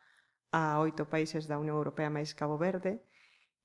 a 0.54 0.78
oito 0.78 1.10
países 1.10 1.50
da 1.50 1.58
Unión 1.58 1.82
Europea 1.82 2.14
máis 2.14 2.38
Cabo 2.38 2.62
Verde 2.62 3.02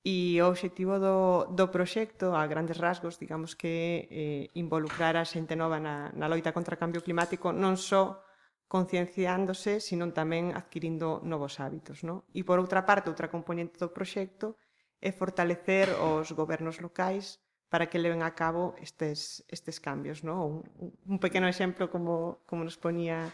E 0.05 0.37
o 0.37 0.53
obxectivo 0.53 1.01
do, 1.01 1.49
do 1.49 1.73
proxecto, 1.73 2.37
a 2.37 2.45
grandes 2.45 2.77
rasgos, 2.77 3.17
digamos 3.17 3.57
que 3.57 4.05
eh, 4.13 4.53
involucrar 4.53 5.17
a 5.17 5.25
xente 5.25 5.57
nova 5.57 5.81
na, 5.81 6.13
na 6.13 6.29
loita 6.29 6.53
contra 6.53 6.77
o 6.77 6.81
cambio 6.83 7.01
climático 7.01 7.49
non 7.49 7.73
só 7.73 8.21
concienciándose, 8.69 9.81
sino 9.81 10.05
tamén 10.13 10.53
adquirindo 10.53 11.25
novos 11.25 11.57
hábitos. 11.57 12.05
No? 12.05 12.29
E 12.37 12.45
por 12.45 12.61
outra 12.61 12.85
parte, 12.85 13.09
outra 13.09 13.33
componente 13.33 13.81
do 13.81 13.89
proxecto 13.89 14.53
é 15.01 15.09
fortalecer 15.09 15.89
os 15.97 16.29
gobernos 16.37 16.77
locais 16.77 17.41
para 17.73 17.89
que 17.89 17.97
leven 17.97 18.21
a 18.21 18.37
cabo 18.37 18.77
estes, 18.77 19.41
estes 19.49 19.81
cambios. 19.81 20.21
No? 20.21 20.61
Un, 20.61 20.93
un 21.01 21.17
pequeno 21.17 21.49
exemplo, 21.49 21.89
como, 21.89 22.45
como 22.45 22.61
nos 22.61 22.77
ponía 22.77 23.33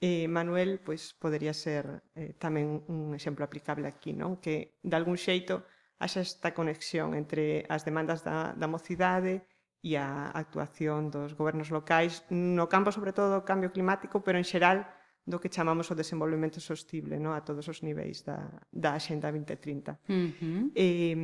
eh, 0.00 0.32
Manuel, 0.32 0.80
pois 0.80 1.12
podería 1.12 1.52
ser 1.52 2.08
eh, 2.16 2.32
tamén 2.40 2.88
un 2.88 3.12
exemplo 3.12 3.44
aplicable 3.44 3.84
aquí, 3.84 4.16
non? 4.16 4.40
que 4.40 4.80
de 4.80 4.96
algún 4.96 5.20
xeito 5.20 5.64
haxa 5.98 6.20
esta 6.20 6.52
conexión 6.52 7.16
entre 7.16 7.64
as 7.72 7.84
demandas 7.84 8.20
da, 8.20 8.52
da 8.52 8.68
mocidade 8.68 9.48
e 9.80 9.96
a 9.96 10.28
actuación 10.34 11.08
dos 11.14 11.32
gobernos 11.38 11.70
locais 11.70 12.24
no 12.28 12.66
campo, 12.66 12.90
sobre 12.92 13.14
todo, 13.14 13.38
do 13.38 13.46
cambio 13.46 13.72
climático, 13.72 14.20
pero 14.20 14.36
en 14.36 14.44
xeral 14.44 14.84
do 15.26 15.42
que 15.42 15.50
chamamos 15.50 15.90
o 15.90 15.98
desenvolvemento 15.98 16.62
sostible 16.62 17.18
no? 17.18 17.34
a 17.34 17.42
todos 17.42 17.66
os 17.66 17.82
niveis 17.82 18.22
da, 18.22 18.46
da 18.70 18.94
Xenda 18.98 19.30
2030. 19.30 19.98
Uh 20.06 20.30
-huh. 20.38 20.62
E, 20.74 21.14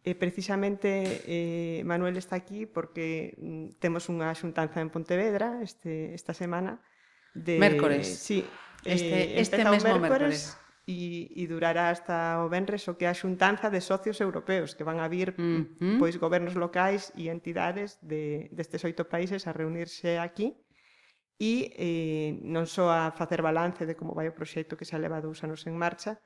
e 0.00 0.12
precisamente 0.16 1.20
eh, 1.28 1.84
Manuel 1.84 2.16
está 2.16 2.36
aquí 2.36 2.64
porque 2.64 3.36
mm, 3.36 3.76
temos 3.76 4.08
unha 4.08 4.32
xuntanza 4.32 4.80
en 4.80 4.88
Pontevedra 4.88 5.60
este, 5.60 6.16
esta 6.16 6.32
semana. 6.32 6.80
De, 7.36 7.60
mércores. 7.60 8.08
Sí, 8.08 8.40
este, 8.88 9.36
eh, 9.36 9.40
este 9.40 9.60
mesmo 9.60 10.00
mércores. 10.00 10.56
mércores 10.56 10.69
e, 10.90 11.30
e 11.38 11.46
durará 11.46 11.94
hasta 11.94 12.42
o 12.42 12.50
Benres 12.50 12.90
o 12.90 12.98
que 12.98 13.06
a 13.06 13.14
xuntanza 13.14 13.70
de 13.70 13.78
socios 13.78 14.18
europeos 14.18 14.74
que 14.74 14.82
van 14.82 14.98
a 14.98 15.06
vir 15.06 15.38
mm 15.38 15.62
-hmm. 15.78 15.96
pois 16.02 16.18
gobernos 16.18 16.58
locais 16.58 17.14
e 17.14 17.30
entidades 17.30 18.02
de, 18.02 18.50
destes 18.50 18.82
oito 18.82 19.06
países 19.06 19.46
a 19.46 19.54
reunirse 19.54 20.18
aquí 20.18 20.58
e 21.38 21.72
eh, 21.78 22.30
non 22.42 22.66
só 22.66 22.90
a 22.90 23.14
facer 23.14 23.40
balance 23.40 23.86
de 23.86 23.94
como 23.94 24.12
vai 24.18 24.26
o 24.26 24.36
proxecto 24.36 24.74
que 24.74 24.88
xa 24.88 24.98
leva 24.98 25.22
dous 25.22 25.38
anos 25.46 25.62
en 25.70 25.78
marcha 25.78 26.18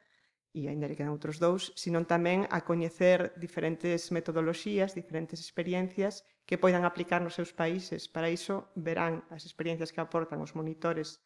e 0.54 0.70
ainda 0.70 0.86
lle 0.86 0.94
quedan 0.94 1.12
outros 1.12 1.42
dous, 1.42 1.74
senón 1.74 2.06
tamén 2.06 2.46
a 2.46 2.62
coñecer 2.62 3.34
diferentes 3.34 4.14
metodoloxías, 4.14 4.94
diferentes 4.94 5.42
experiencias 5.42 6.22
que 6.46 6.62
poidan 6.62 6.86
aplicar 6.86 7.18
nos 7.20 7.34
seus 7.34 7.50
países. 7.50 8.06
Para 8.06 8.30
iso 8.30 8.70
verán 8.78 9.26
as 9.34 9.42
experiencias 9.42 9.90
que 9.90 9.98
aportan 9.98 10.38
os 10.38 10.54
monitores 10.54 11.18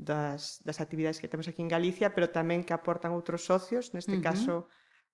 das, 0.00 0.64
das 0.64 0.80
actividades 0.80 1.20
que 1.20 1.28
temos 1.28 1.46
aquí 1.46 1.60
en 1.60 1.68
Galicia, 1.68 2.16
pero 2.16 2.32
tamén 2.32 2.64
que 2.64 2.72
aportan 2.72 3.12
outros 3.12 3.44
socios, 3.44 3.92
neste 3.92 4.16
uh 4.16 4.20
-huh. 4.20 4.28
caso 4.28 4.54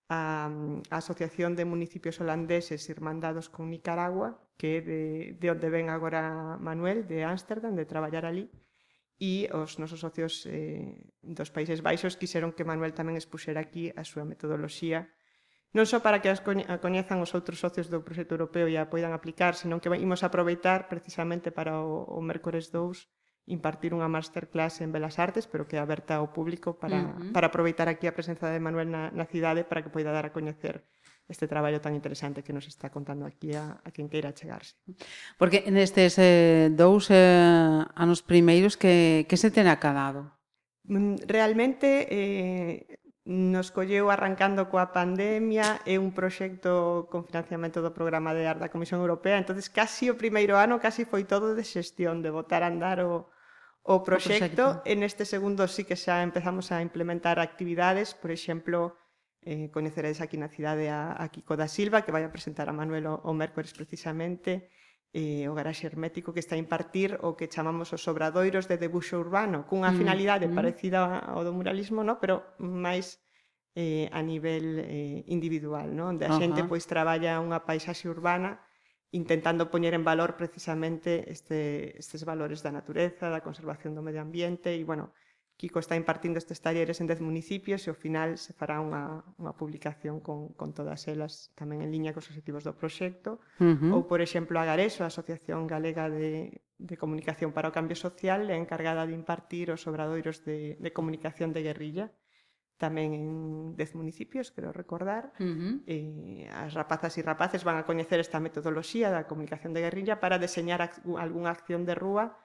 a, 0.07 0.47
a 0.91 0.97
Asociación 1.03 1.59
de 1.59 1.67
Municipios 1.67 2.23
Holandeses 2.23 2.87
Irmandados 2.87 3.51
con 3.51 3.67
Nicaragua, 3.67 4.39
que 4.55 4.79
é 4.79 4.81
de, 4.81 5.03
de 5.43 5.47
onde 5.51 5.69
ven 5.69 5.91
agora 5.91 6.57
Manuel, 6.63 7.05
de 7.11 7.27
Ámsterdam, 7.27 7.75
de 7.75 7.85
traballar 7.85 8.25
ali, 8.25 8.47
e 9.19 9.49
os 9.51 9.81
nosos 9.81 10.01
socios 10.01 10.45
eh, 10.47 10.93
dos 11.25 11.51
Países 11.51 11.81
Baixos 11.83 12.15
quixeron 12.21 12.53
que 12.55 12.69
Manuel 12.69 12.95
tamén 12.95 13.19
expuxera 13.19 13.65
aquí 13.65 13.91
a 13.97 14.05
súa 14.05 14.29
metodoloxía 14.29 15.11
non 15.77 15.85
só 15.85 16.01
para 16.01 16.25
que 16.25 16.33
as 16.33 16.41
coñezan 16.41 17.21
os 17.21 17.37
outros 17.37 17.61
socios 17.61 17.93
do 17.93 18.01
proxecto 18.01 18.33
europeo 18.33 18.65
e 18.65 18.81
a 18.81 18.89
poidan 18.89 19.13
aplicar, 19.13 19.53
senón 19.53 19.81
que 19.81 19.93
imos 19.93 20.25
aproveitar 20.25 20.89
precisamente 20.89 21.53
para 21.53 21.85
o, 21.85 22.07
o 22.07 22.21
mércores 22.25 22.73
2 22.73 23.09
impartir 23.47 23.95
unha 23.95 24.11
masterclass 24.11 24.83
en 24.83 24.91
Belas 24.91 25.23
Artes, 25.23 25.47
pero 25.47 25.71
que 25.71 25.79
é 25.79 25.81
aberta 25.81 26.19
ao 26.19 26.35
público 26.35 26.75
para, 26.83 26.99
uh 26.99 27.07
-huh. 27.15 27.33
para 27.33 27.49
aproveitar 27.49 27.87
aquí 27.87 28.11
a 28.11 28.15
presenza 28.15 28.51
de 28.51 28.59
Manuel 28.59 28.91
na, 28.91 29.15
na 29.15 29.27
cidade 29.27 29.63
para 29.63 29.87
que 29.87 29.91
poida 29.91 30.11
dar 30.11 30.27
a 30.27 30.35
coñecer 30.35 30.83
este 31.29 31.47
traballo 31.47 31.81
tan 31.81 31.95
interesante 31.95 32.43
que 32.43 32.53
nos 32.53 32.67
está 32.67 32.91
contando 32.91 33.27
aquí 33.27 33.55
a, 33.55 33.79
a 33.83 33.91
quen 33.91 34.11
queira 34.11 34.35
chegarse. 34.35 34.79
Porque 35.39 35.67
nestes 35.71 36.19
eh, 36.19 36.71
dous 36.71 37.11
eh, 37.11 37.83
anos 37.95 38.23
primeiros 38.23 38.75
que, 38.79 39.27
que 39.31 39.39
se 39.39 39.51
ten 39.51 39.67
acabado? 39.67 40.35
Mm, 40.87 41.27
realmente 41.27 42.07
eh, 42.11 42.99
nos 43.27 43.75
colleu 43.75 44.07
arrancando 44.07 44.71
coa 44.71 44.95
pandemia 44.95 45.83
e 45.83 45.99
un 45.99 46.15
proxecto 46.15 47.11
con 47.11 47.27
financiamento 47.27 47.83
do 47.83 47.91
programa 47.91 48.31
de 48.31 48.47
ar 48.47 48.63
da 48.63 48.71
Comisión 48.71 49.03
Europea, 49.03 49.35
entonces 49.35 49.67
casi 49.67 50.07
o 50.07 50.15
primeiro 50.15 50.55
ano 50.55 50.79
casi 50.79 51.03
foi 51.03 51.27
todo 51.27 51.59
de 51.59 51.67
xestión, 51.67 52.23
de 52.23 52.31
botar 52.31 52.63
a 52.63 52.71
andar 52.71 53.03
o, 53.03 53.27
o 53.87 54.03
proxecto. 54.03 54.83
En 54.85 55.07
este 55.07 55.25
segundo 55.25 55.71
sí 55.71 55.87
que 55.87 55.95
xa 55.95 56.27
empezamos 56.27 56.75
a 56.75 56.83
implementar 56.83 57.39
actividades, 57.39 58.19
por 58.19 58.35
exemplo, 58.35 58.99
eh, 59.47 59.71
coñeceredes 59.71 60.19
aquí 60.19 60.35
na 60.35 60.51
cidade 60.51 60.91
a, 60.91 61.15
a 61.15 61.31
Kiko 61.31 61.55
da 61.55 61.71
Silva, 61.71 62.03
que 62.03 62.11
vai 62.11 62.27
a 62.27 62.35
presentar 62.35 62.67
a 62.67 62.75
Manuel 62.75 63.07
o, 63.07 63.15
o 63.23 63.33
mércores 63.33 63.71
precisamente, 63.71 64.67
eh, 65.15 65.47
o 65.47 65.55
garaxe 65.55 65.87
hermético 65.87 66.35
que 66.35 66.43
está 66.43 66.59
a 66.59 66.63
impartir 66.63 67.15
o 67.23 67.39
que 67.39 67.47
chamamos 67.47 67.95
os 67.95 68.03
obradoiros 68.11 68.67
de 68.67 68.75
debuxo 68.75 69.23
urbano, 69.23 69.71
cunha 69.71 69.95
mm. 69.95 69.99
finalidade 70.03 70.47
mm. 70.51 70.55
parecida 70.59 71.23
ao 71.23 71.47
do 71.47 71.55
muralismo, 71.55 72.03
no? 72.03 72.19
pero 72.19 72.59
máis 72.59 73.23
eh, 73.79 74.11
a 74.11 74.19
nivel 74.19 74.83
eh, 74.83 75.23
individual, 75.31 75.95
no? 75.95 76.11
onde 76.11 76.27
a 76.27 76.35
uh 76.35 76.35
-huh. 76.35 76.43
xente 76.43 76.67
pois 76.67 76.91
traballa 76.91 77.39
unha 77.39 77.63
paisaxe 77.63 78.11
urbana 78.11 78.59
intentando 79.17 79.73
poñer 79.73 79.97
en 79.97 80.05
valor 80.05 80.37
precisamente 80.37 81.33
este, 81.33 81.97
estes 81.97 82.29
valores 82.29 82.61
da 82.61 82.71
natureza, 82.71 83.33
da 83.33 83.41
conservación 83.41 83.97
do 83.97 84.05
medio 84.05 84.21
ambiente 84.21 84.77
e, 84.77 84.85
bueno, 84.85 85.17
Kiko 85.57 85.81
está 85.81 85.97
impartindo 85.97 86.37
estes 86.37 86.61
talleres 86.61 87.01
en 87.01 87.09
10 87.09 87.25
municipios 87.25 87.81
e 87.85 87.89
ao 87.89 87.97
final 87.97 88.37
se 88.37 88.53
fará 88.53 88.77
unha, 88.77 89.25
unha 89.41 89.57
publicación 89.57 90.21
con, 90.21 90.53
con 90.53 90.77
todas 90.77 91.09
elas 91.09 91.49
tamén 91.57 91.81
en 91.81 91.89
liña 91.89 92.13
cos 92.13 92.29
objetivos 92.29 92.61
do 92.69 92.77
proxecto. 92.77 93.41
Uh 93.57 93.73
-huh. 93.73 93.93
Ou, 93.97 94.01
por 94.05 94.21
exemplo, 94.21 94.61
a 94.61 94.69
Gareso, 94.69 95.01
a 95.01 95.09
Asociación 95.09 95.65
Galega 95.65 96.13
de, 96.13 96.61
de 96.77 96.95
Comunicación 97.01 97.57
para 97.57 97.73
o 97.73 97.75
Cambio 97.75 97.97
Social, 97.97 98.45
é 98.53 98.57
encargada 98.61 99.09
de 99.09 99.17
impartir 99.17 99.73
os 99.73 99.89
obradoiros 99.89 100.45
de, 100.45 100.77
de 100.77 100.91
comunicación 100.93 101.57
de 101.57 101.65
guerrilla 101.65 102.13
tamén 102.77 103.17
en 103.17 103.29
10 103.73 103.97
municipios, 103.97 104.53
quero 104.53 104.69
recordar, 104.69 105.33
uh 105.41 105.45
-huh. 105.45 105.75
eh, 105.89 106.45
as 106.53 106.77
rapazas 106.77 107.17
e 107.17 107.25
rapaces 107.25 107.65
van 107.65 107.81
a 107.81 107.89
coñecer 107.89 108.21
esta 108.21 108.41
metodoloxía 108.41 109.09
da 109.09 109.25
comunicación 109.25 109.73
de 109.73 109.81
guerrilla 109.85 110.21
para 110.21 110.37
deseñar 110.37 110.85
ac 110.85 111.01
algunha 111.17 111.51
acción 111.53 111.89
de 111.89 111.97
rúa 111.97 112.37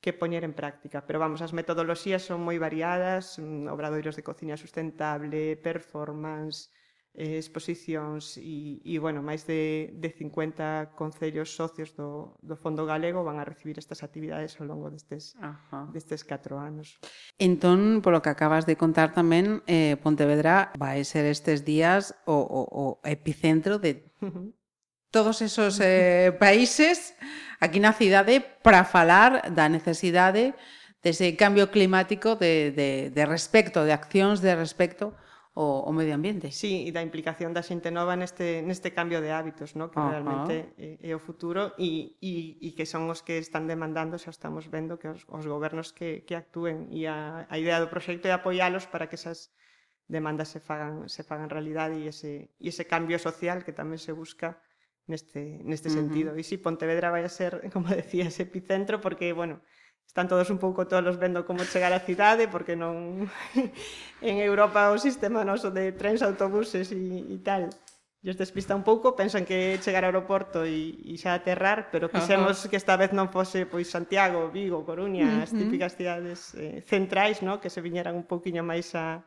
que 0.00 0.12
poñer 0.12 0.44
en 0.44 0.54
práctica. 0.54 1.04
Pero 1.06 1.18
vamos, 1.18 1.40
as 1.42 1.56
metodoloxías 1.56 2.22
son 2.22 2.44
moi 2.44 2.60
variadas, 2.60 3.40
mm, 3.40 3.66
obradoiros 3.72 4.14
de 4.14 4.22
cociña 4.22 4.56
sustentable, 4.60 5.56
performance, 5.56 6.70
eh, 7.18 7.34
exposicións 7.34 8.38
e, 8.38 8.78
e 8.86 8.94
bueno, 9.02 9.26
máis 9.26 9.42
de, 9.42 9.90
de 9.98 10.06
50 10.14 10.94
concellos 10.94 11.50
socios 11.50 11.98
do, 11.98 12.38
do 12.38 12.54
Fondo 12.54 12.86
Galego 12.86 13.26
van 13.26 13.42
a 13.42 13.44
recibir 13.44 13.74
estas 13.74 14.06
actividades 14.06 14.54
ao 14.62 14.70
longo 14.70 14.86
destes, 14.86 15.34
Ajá. 15.42 15.90
destes 15.90 16.22
4 16.22 16.54
anos. 16.62 17.02
Entón, 17.42 18.06
polo 18.06 18.22
que 18.22 18.30
acabas 18.30 18.70
de 18.70 18.78
contar 18.78 19.10
tamén, 19.10 19.66
eh, 19.66 19.98
Pontevedra 19.98 20.70
vai 20.78 21.02
ser 21.02 21.26
estes 21.26 21.66
días 21.66 22.14
o, 22.22 22.38
o, 22.38 22.62
o 22.70 22.84
epicentro 23.02 23.82
de 23.82 24.06
todos 25.10 25.42
esos 25.42 25.82
eh, 25.82 26.30
países 26.38 27.18
aquí 27.58 27.82
na 27.82 27.90
cidade 27.90 28.38
para 28.62 28.86
falar 28.86 29.50
da 29.50 29.66
necesidade 29.66 30.54
dese 31.02 31.34
cambio 31.34 31.74
climático 31.74 32.38
de, 32.38 32.70
de, 32.70 32.90
de 33.10 33.24
respecto, 33.26 33.82
de 33.82 33.90
accións 33.90 34.38
de 34.38 34.54
respecto 34.54 35.18
o, 35.58 35.82
o 35.82 35.92
medio 35.92 36.14
ambiente. 36.14 36.54
Sí, 36.54 36.86
e 36.86 36.94
da 36.94 37.02
implicación 37.02 37.50
da 37.50 37.66
xente 37.66 37.90
nova 37.90 38.14
neste, 38.14 38.62
neste 38.62 38.94
cambio 38.94 39.18
de 39.18 39.34
hábitos, 39.34 39.74
no? 39.74 39.90
que 39.90 39.98
uh 39.98 40.06
-huh. 40.06 40.14
realmente 40.14 40.54
é, 40.78 41.10
é 41.10 41.12
o 41.18 41.18
futuro 41.18 41.74
e, 41.74 42.14
e, 42.22 42.62
e 42.62 42.78
que 42.78 42.86
son 42.86 43.10
os 43.10 43.26
que 43.26 43.42
están 43.42 43.66
demandando, 43.66 44.22
xa 44.22 44.30
estamos 44.30 44.70
vendo 44.70 45.02
que 45.02 45.10
os, 45.10 45.26
os 45.26 45.44
gobernos 45.50 45.90
que, 45.90 46.22
que 46.22 46.38
actúen 46.38 46.86
e 46.94 47.10
a, 47.10 47.42
a 47.50 47.56
idea 47.58 47.82
do 47.82 47.90
proxecto 47.90 48.30
é 48.30 48.32
apoiálos 48.38 48.86
para 48.86 49.10
que 49.10 49.18
esas 49.18 49.50
demandas 50.06 50.46
se 50.54 50.62
fagan, 50.62 51.10
se 51.10 51.26
fagan 51.26 51.50
realidade 51.50 51.98
e 51.98 52.06
ese, 52.06 52.54
e 52.62 52.70
ese 52.70 52.86
cambio 52.86 53.18
social 53.18 53.66
que 53.66 53.74
tamén 53.74 53.98
se 53.98 54.14
busca 54.14 54.62
neste, 55.10 55.58
neste 55.66 55.90
sentido. 55.90 56.38
Uh 56.38 56.38
-huh. 56.38 56.46
E 56.46 56.46
si 56.46 56.62
Pontevedra 56.62 57.10
vai 57.10 57.26
a 57.26 57.32
ser, 57.34 57.66
como 57.74 57.90
decías, 57.90 58.38
epicentro, 58.38 59.02
porque, 59.02 59.34
bueno, 59.34 59.58
Están 60.08 60.26
todos 60.26 60.48
un 60.48 60.56
pouco 60.56 60.88
todos 60.88 61.20
vendo 61.20 61.44
como 61.44 61.68
chegar 61.68 61.92
á 61.92 62.00
cidade, 62.00 62.48
porque 62.48 62.74
non 62.74 63.28
en 64.28 64.34
Europa 64.40 64.88
o 64.88 64.96
sistema 64.96 65.44
noso 65.44 65.68
de 65.68 65.92
trens, 65.92 66.24
autobuses 66.24 66.88
e, 66.96 67.28
e 67.28 67.36
tal 67.44 67.68
Lles 68.20 68.36
despista 68.36 68.74
un 68.74 68.82
pouco, 68.82 69.14
pensan 69.14 69.46
que 69.46 69.78
chegar 69.78 70.02
ao 70.02 70.10
aeroporto 70.10 70.66
e, 70.66 70.90
e 71.06 71.14
xa 71.14 71.38
aterrar, 71.38 71.86
pero 71.94 72.10
quixemos 72.10 72.50
uh 72.50 72.66
-huh. 72.66 72.70
que 72.70 72.74
esta 72.74 72.98
vez 72.98 73.14
non 73.14 73.30
fose 73.30 73.62
pois 73.62 73.86
Santiago, 73.86 74.50
Vigo, 74.50 74.82
Coruña, 74.82 75.22
uh 75.22 75.34
-huh. 75.38 75.44
as 75.46 75.54
típicas 75.54 75.94
cidades 75.94 76.50
eh, 76.58 76.82
centrais, 76.82 77.46
no? 77.46 77.62
que 77.62 77.70
se 77.70 77.78
viñeran 77.78 78.18
un 78.18 78.26
pouquiño 78.26 78.66
máis 78.66 78.90
a, 78.98 79.22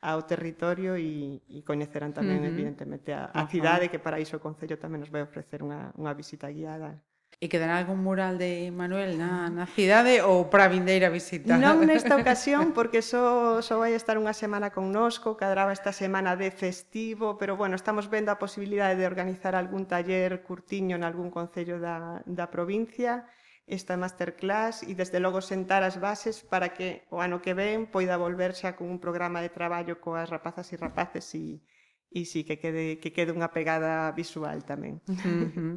ao 0.00 0.24
territorio 0.24 0.96
e, 0.96 1.44
e 1.44 1.60
coñeceran 1.60 2.16
tamén, 2.16 2.40
uh 2.40 2.48
-huh. 2.48 2.52
evidentemente, 2.56 3.12
a, 3.12 3.28
a 3.36 3.44
cidade, 3.52 3.84
uh 3.84 3.92
-huh. 3.92 3.92
que 3.92 4.00
para 4.00 4.16
iso 4.16 4.40
o 4.40 4.44
Concello 4.46 4.80
tamén 4.80 5.04
nos 5.04 5.12
vai 5.12 5.20
ofrecer 5.20 5.60
unha, 5.60 5.92
unha 6.00 6.16
visita 6.16 6.48
guiada 6.48 7.04
E 7.42 7.50
quedará 7.50 7.82
algún 7.82 8.06
mural 8.06 8.38
de 8.38 8.70
Manuel 8.70 9.18
na, 9.18 9.50
na 9.50 9.66
cidade 9.66 10.22
ou 10.22 10.46
para 10.46 10.70
vindeira 10.70 11.10
visitar? 11.10 11.58
Non 11.58 11.82
nesta 11.82 12.14
ocasión, 12.22 12.70
porque 12.70 13.02
só, 13.02 13.58
só 13.58 13.82
vai 13.82 13.98
estar 13.98 14.14
unha 14.14 14.30
semana 14.30 14.70
connosco, 14.70 15.34
cadraba 15.34 15.74
esta 15.74 15.90
semana 15.90 16.38
de 16.38 16.54
festivo, 16.54 17.34
pero 17.42 17.58
bueno, 17.58 17.74
estamos 17.74 18.06
vendo 18.06 18.30
a 18.30 18.38
posibilidade 18.38 18.94
de 18.94 19.10
organizar 19.10 19.58
algún 19.58 19.90
taller 19.90 20.46
curtiño 20.46 20.94
en 20.94 21.02
algún 21.02 21.34
concello 21.34 21.82
da, 21.82 22.22
da 22.30 22.46
provincia, 22.46 23.26
esta 23.66 23.98
masterclass 23.98 24.86
e 24.86 24.94
desde 24.94 25.18
logo 25.18 25.42
sentar 25.42 25.82
as 25.82 25.98
bases 25.98 26.46
para 26.46 26.70
que 26.70 27.10
o 27.10 27.18
ano 27.18 27.42
que 27.42 27.58
ven 27.58 27.90
poida 27.90 28.22
volver 28.22 28.54
xa 28.54 28.78
con 28.78 28.86
un 28.86 29.02
programa 29.02 29.42
de 29.42 29.50
traballo 29.50 29.98
coas 29.98 30.30
rapazas 30.30 30.70
e 30.70 30.78
rapaces 30.78 31.26
e, 31.34 31.58
e 32.06 32.22
sí, 32.22 32.46
que 32.46 32.62
quede, 32.62 33.02
que 33.02 33.10
quede 33.10 33.34
unha 33.34 33.50
pegada 33.50 34.14
visual 34.14 34.62
tamén. 34.62 35.02
Uh 35.10 35.18
-huh. 35.18 35.76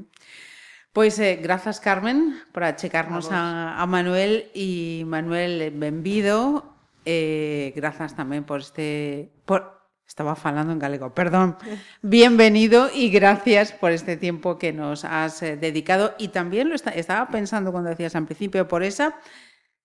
Pois 0.95 1.19
eh, 1.19 1.35
grazas 1.43 1.81
Carmen 1.83 2.39
por 2.53 2.63
achecarnos 2.63 3.29
a, 3.29 3.75
a, 3.75 3.83
a 3.83 3.85
Manuel 3.85 4.47
e 4.55 5.03
Manuel 5.03 5.75
benvido 5.75 6.71
eh, 7.03 7.75
grazas 7.75 8.15
tamén 8.15 8.47
por 8.47 8.63
este 8.63 9.27
por 9.43 9.75
Estaba 10.07 10.39
falando 10.39 10.71
en 10.71 10.79
galego, 10.79 11.11
perdón. 11.11 11.59
Bienvenido 12.01 12.87
y 12.93 13.11
gracias 13.11 13.73
por 13.73 13.91
este 13.91 14.15
tiempo 14.15 14.55
que 14.55 14.71
nos 14.71 15.03
has 15.03 15.43
eh, 15.43 15.57
dedicado. 15.57 16.15
Y 16.17 16.29
también 16.29 16.69
lo 16.69 16.75
está, 16.75 16.91
estaba 16.91 17.27
pensando 17.27 17.73
cuando 17.73 17.89
decías 17.89 18.15
al 18.15 18.23
principio, 18.23 18.69
por 18.69 18.83
esa 18.83 19.19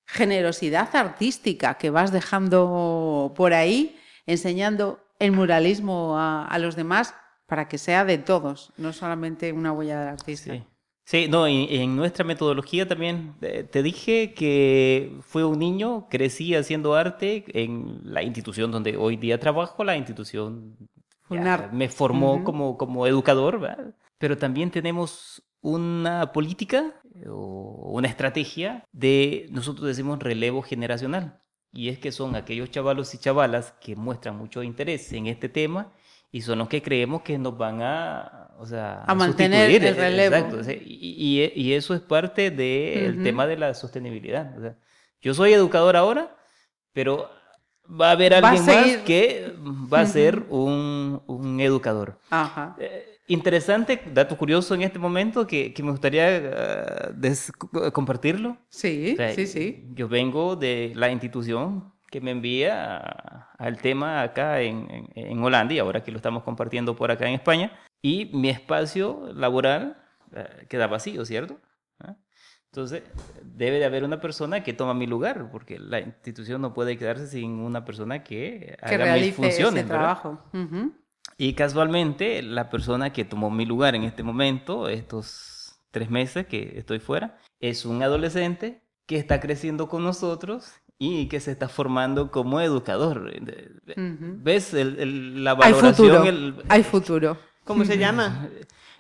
generosidad 0.07 0.95
artística 0.95 1.75
que 1.75 1.91
vas 1.91 2.13
dejando 2.13 3.33
por 3.35 3.55
ahí, 3.55 3.99
enseñando 4.27 5.03
el 5.19 5.33
muralismo 5.33 6.19
a, 6.21 6.47
a 6.47 6.59
los 6.61 6.77
demás 6.77 7.15
para 7.47 7.67
que 7.67 7.79
sea 7.79 8.05
de 8.05 8.19
todos, 8.19 8.71
no 8.77 8.93
solamente 8.93 9.51
una 9.51 9.73
huella 9.73 10.11
artista. 10.11 10.53
Sí. 10.53 10.63
Sí, 11.11 11.27
no, 11.27 11.45
en, 11.49 11.97
nuestra 11.97 12.25
metodología 12.25 12.87
también 12.87 13.35
eh, 13.41 13.65
te 13.65 13.83
dije 13.83 14.33
que 14.33 15.19
fue 15.23 15.45
un 15.45 15.59
niño, 15.59 16.07
crecí 16.09 16.55
haciendo 16.55 16.95
arte 16.95 17.45
en 17.49 18.01
la 18.05 18.23
institución 18.23 18.71
donde 18.71 18.97
hoy 18.97 19.17
día 19.17 19.41
trabajo, 19.41 19.83
la 19.83 19.97
institución 19.97 20.77
me 21.73 21.89
formó 21.89 22.45
como, 22.45 22.79
como 22.79 23.09
educador, 23.09 23.59
¿verdad? 23.59 23.93
pero 24.19 24.39
también 24.39 24.71
tenemos 24.71 25.43
una 25.61 26.31
política 26.31 26.95
o 27.27 27.91
una 27.93 28.07
estrategia 28.07 28.85
de, 28.93 29.49
nosotros 29.51 29.89
decimos 29.89 30.21
relevo 30.21 30.63
generacional, 30.63 31.41
y 31.73 31.89
es 31.89 31.99
que 31.99 32.13
son 32.13 32.37
aquellos 32.37 32.71
chavalos 32.71 33.13
y 33.15 33.19
chavalas 33.19 33.73
que 33.81 33.97
muestran 33.97 34.37
mucho 34.37 34.63
interés 34.63 35.13
en 35.13 35.27
este 35.27 35.49
tema 35.49 35.93
y 36.31 36.43
son 36.43 36.61
los 36.61 36.69
que 36.69 36.83
creemos 36.83 37.23
que 37.23 37.37
nos 37.37 37.59
van 37.59 37.83
a, 37.83 38.40
o 38.61 38.67
sea, 38.67 39.05
a, 39.07 39.15
mantener 39.15 39.71
el 39.71 39.97
relevo. 39.97 40.37
Exacto. 40.37 40.71
Y, 40.71 41.51
y, 41.55 41.73
eso 41.73 41.95
es 41.95 42.03
parte 42.03 42.51
del 42.51 43.23
tema 43.23 43.47
de 43.47 43.57
la 43.57 43.73
sostenibilidad. 43.73 44.55
O 44.59 44.61
sea, 44.61 44.77
yo 45.23 45.33
soy 45.33 45.55
educador 45.55 45.97
ahora, 45.97 46.37
pero 46.93 47.31
va 47.91 48.11
a 48.11 48.13
haber 48.13 48.35
alguien 48.35 48.67
más 48.67 48.97
que 48.99 49.55
va 49.91 50.01
a 50.01 50.07
ser 50.07 50.45
un, 50.51 51.23
un 51.27 51.61
educador. 51.61 52.19
Ajá. 52.29 52.77
Eh, 52.79 53.19
interesante, 53.29 54.03
dato 54.13 54.37
curioso 54.37 54.75
en 54.75 54.83
este 54.83 54.99
momento 54.99 55.47
que, 55.47 55.73
que 55.73 55.83
me 55.83 55.93
gustaría 55.93 57.13
uh, 57.15 57.91
compartirlo. 57.93 58.59
Sí, 58.69 59.17
sí, 59.35 59.47
sí. 59.47 59.89
Yo 59.95 60.07
vengo 60.07 60.55
de 60.55 60.93
la 60.95 61.11
institución 61.11 61.95
que 62.11 62.21
me 62.21 62.33
envía 62.33 62.99
al 63.57 63.79
tema 63.79 64.21
acá 64.21 64.61
en, 64.61 65.09
en, 65.15 65.43
Holanda 65.43 65.73
y 65.73 65.79
ahora 65.79 66.03
que 66.03 66.11
lo 66.11 66.17
estamos 66.17 66.43
compartiendo 66.43 66.95
por 66.95 67.11
acá 67.11 67.27
en 67.27 67.35
España. 67.35 67.73
Y 68.03 68.31
mi 68.33 68.49
espacio 68.49 69.33
laboral 69.35 70.03
eh, 70.35 70.67
queda 70.69 70.87
vacío, 70.87 71.25
¿cierto? 71.25 71.61
¿Ah? 71.99 72.17
Entonces, 72.67 73.03
debe 73.43 73.79
de 73.79 73.85
haber 73.85 74.05
una 74.05 74.21
persona 74.21 74.63
que 74.63 74.73
toma 74.73 74.95
mi 74.95 75.07
lugar, 75.07 75.51
porque 75.51 75.79
la 75.79 76.01
institución 76.01 76.63
no 76.63 76.73
puede 76.73 76.97
quedarse 76.97 77.27
sin 77.27 77.59
una 77.59 77.85
persona 77.85 78.23
que, 78.23 78.77
que 78.87 78.95
haga 78.95 79.15
mis 79.15 79.35
funciones. 79.35 79.81
Ese 79.81 79.89
trabajo. 79.89 80.41
Y 81.37 81.55
casualmente, 81.55 82.43
la 82.43 82.71
persona 82.71 83.13
que 83.13 83.25
tomó 83.25 83.51
mi 83.51 83.67
lugar 83.67 83.95
en 83.95 84.05
este 84.05 84.23
momento, 84.23 84.89
estos 84.89 85.81
tres 85.91 86.11
meses 86.11 86.47
que 86.47 86.75
estoy 86.77 87.01
fuera, 87.01 87.39
es 87.59 87.85
un 87.85 88.03
adolescente 88.03 88.83
que 89.07 89.17
está 89.17 89.41
creciendo 89.41 89.89
con 89.89 90.05
nosotros 90.05 90.73
y 90.99 91.27
que 91.29 91.41
se 91.41 91.51
está 91.51 91.69
formando 91.69 92.31
como 92.31 92.61
educador. 92.61 93.33
¿Ves 93.97 94.75
el, 94.75 95.43
la 95.43 95.55
valoración? 95.55 95.87
Hay 95.89 96.33
futuro. 96.33 96.63
Hay 96.69 96.83
futuro. 96.85 97.50
¿Cómo 97.75 97.85
se 97.85 97.99
llama? 97.99 98.49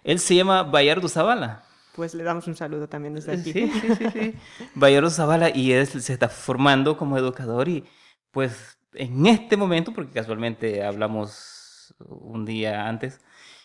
Él 0.04 0.18
se 0.18 0.34
llama 0.34 0.62
Bayardo 0.62 1.08
Zavala. 1.08 1.64
Pues 1.94 2.14
le 2.14 2.22
damos 2.22 2.46
un 2.46 2.54
saludo 2.54 2.88
también 2.88 3.14
desde 3.14 3.32
aquí. 3.32 3.52
Sí, 3.52 3.68
sí, 3.68 3.94
sí. 3.96 4.06
sí. 4.12 4.34
Bayardo 4.74 5.10
Zavala 5.10 5.50
y 5.54 5.72
él 5.72 5.86
se 5.86 6.12
está 6.12 6.28
formando 6.28 6.96
como 6.96 7.18
educador 7.18 7.68
y 7.68 7.84
pues 8.30 8.78
en 8.94 9.26
este 9.26 9.56
momento, 9.56 9.92
porque 9.92 10.12
casualmente 10.12 10.84
hablamos 10.84 11.94
un 11.98 12.44
día 12.44 12.88
antes, 12.88 13.20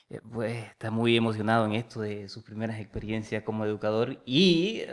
eh, 0.09 0.19
pues 0.31 0.65
está 0.65 0.91
muy 0.91 1.15
emocionado 1.15 1.65
en 1.65 1.73
esto 1.73 2.01
de 2.01 2.29
sus 2.29 2.43
primeras 2.43 2.79
experiencias 2.79 3.43
como 3.43 3.65
educador 3.65 4.21
y 4.25 4.83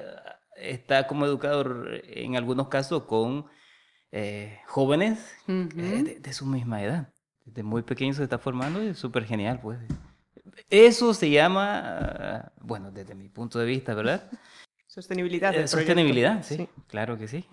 está 0.57 1.07
como 1.07 1.27
educador 1.27 2.03
en 2.05 2.37
algunos 2.37 2.69
casos 2.69 3.05
con 3.05 3.47
eh, 4.11 4.61
jóvenes 4.67 5.35
eh, 5.49 6.19
de, 6.21 6.33
su 6.33 6.47
misma 6.47 6.83
edad. 6.83 7.12
Desde 7.45 7.63
muy 7.63 7.83
pequeño 7.83 8.15
se 8.15 8.23
está 8.23 8.39
formando 8.39 8.83
y 8.83 8.89
es 8.89 8.99
súper 8.99 9.25
genial, 9.25 9.61
pues. 9.61 9.79
Eso 10.71 11.15
se 11.15 11.31
llama, 11.31 12.53
bueno, 12.61 12.91
desde 12.91 13.15
mi 13.15 13.29
punto 13.29 13.59
de 13.59 13.67
vista, 13.67 13.95
¿verdad? 13.95 14.31
Sostenibilidad. 14.87 15.55
Eh, 15.55 15.67
sostenibilidad, 15.67 16.43
sí, 16.43 16.69
claro 16.87 17.17
que 17.17 17.29
sí. 17.29 17.47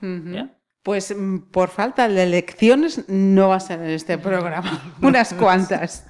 Pues 0.84 1.16
mm, 1.16 1.52
por 1.52 1.70
falta 1.70 2.08
de 2.08 2.26
lecciones 2.26 3.08
no 3.10 3.50
va 3.50 3.56
a 3.56 3.60
ser 3.60 3.82
en 3.82 3.90
este 3.90 4.18
programa, 4.18 4.96
unas 5.02 5.34
cuantas. 5.34 6.08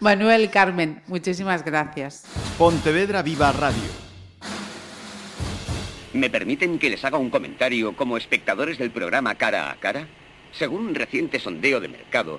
Manuel 0.00 0.50
Carmen, 0.50 1.02
muchísimas 1.06 1.64
gracias. 1.64 2.24
Pontevedra 2.58 3.22
Viva 3.22 3.52
Radio 3.52 4.12
¿Me 6.12 6.28
permiten 6.28 6.78
que 6.78 6.90
les 6.90 7.02
haga 7.06 7.16
un 7.16 7.30
comentario 7.30 7.96
como 7.96 8.18
espectadores 8.18 8.76
del 8.76 8.90
programa 8.90 9.34
Cara 9.36 9.70
a 9.70 9.76
Cara? 9.76 10.06
Según 10.52 10.88
un 10.88 10.94
reciente 10.94 11.40
sondeo 11.40 11.80
de 11.80 11.88
mercado, 11.88 12.38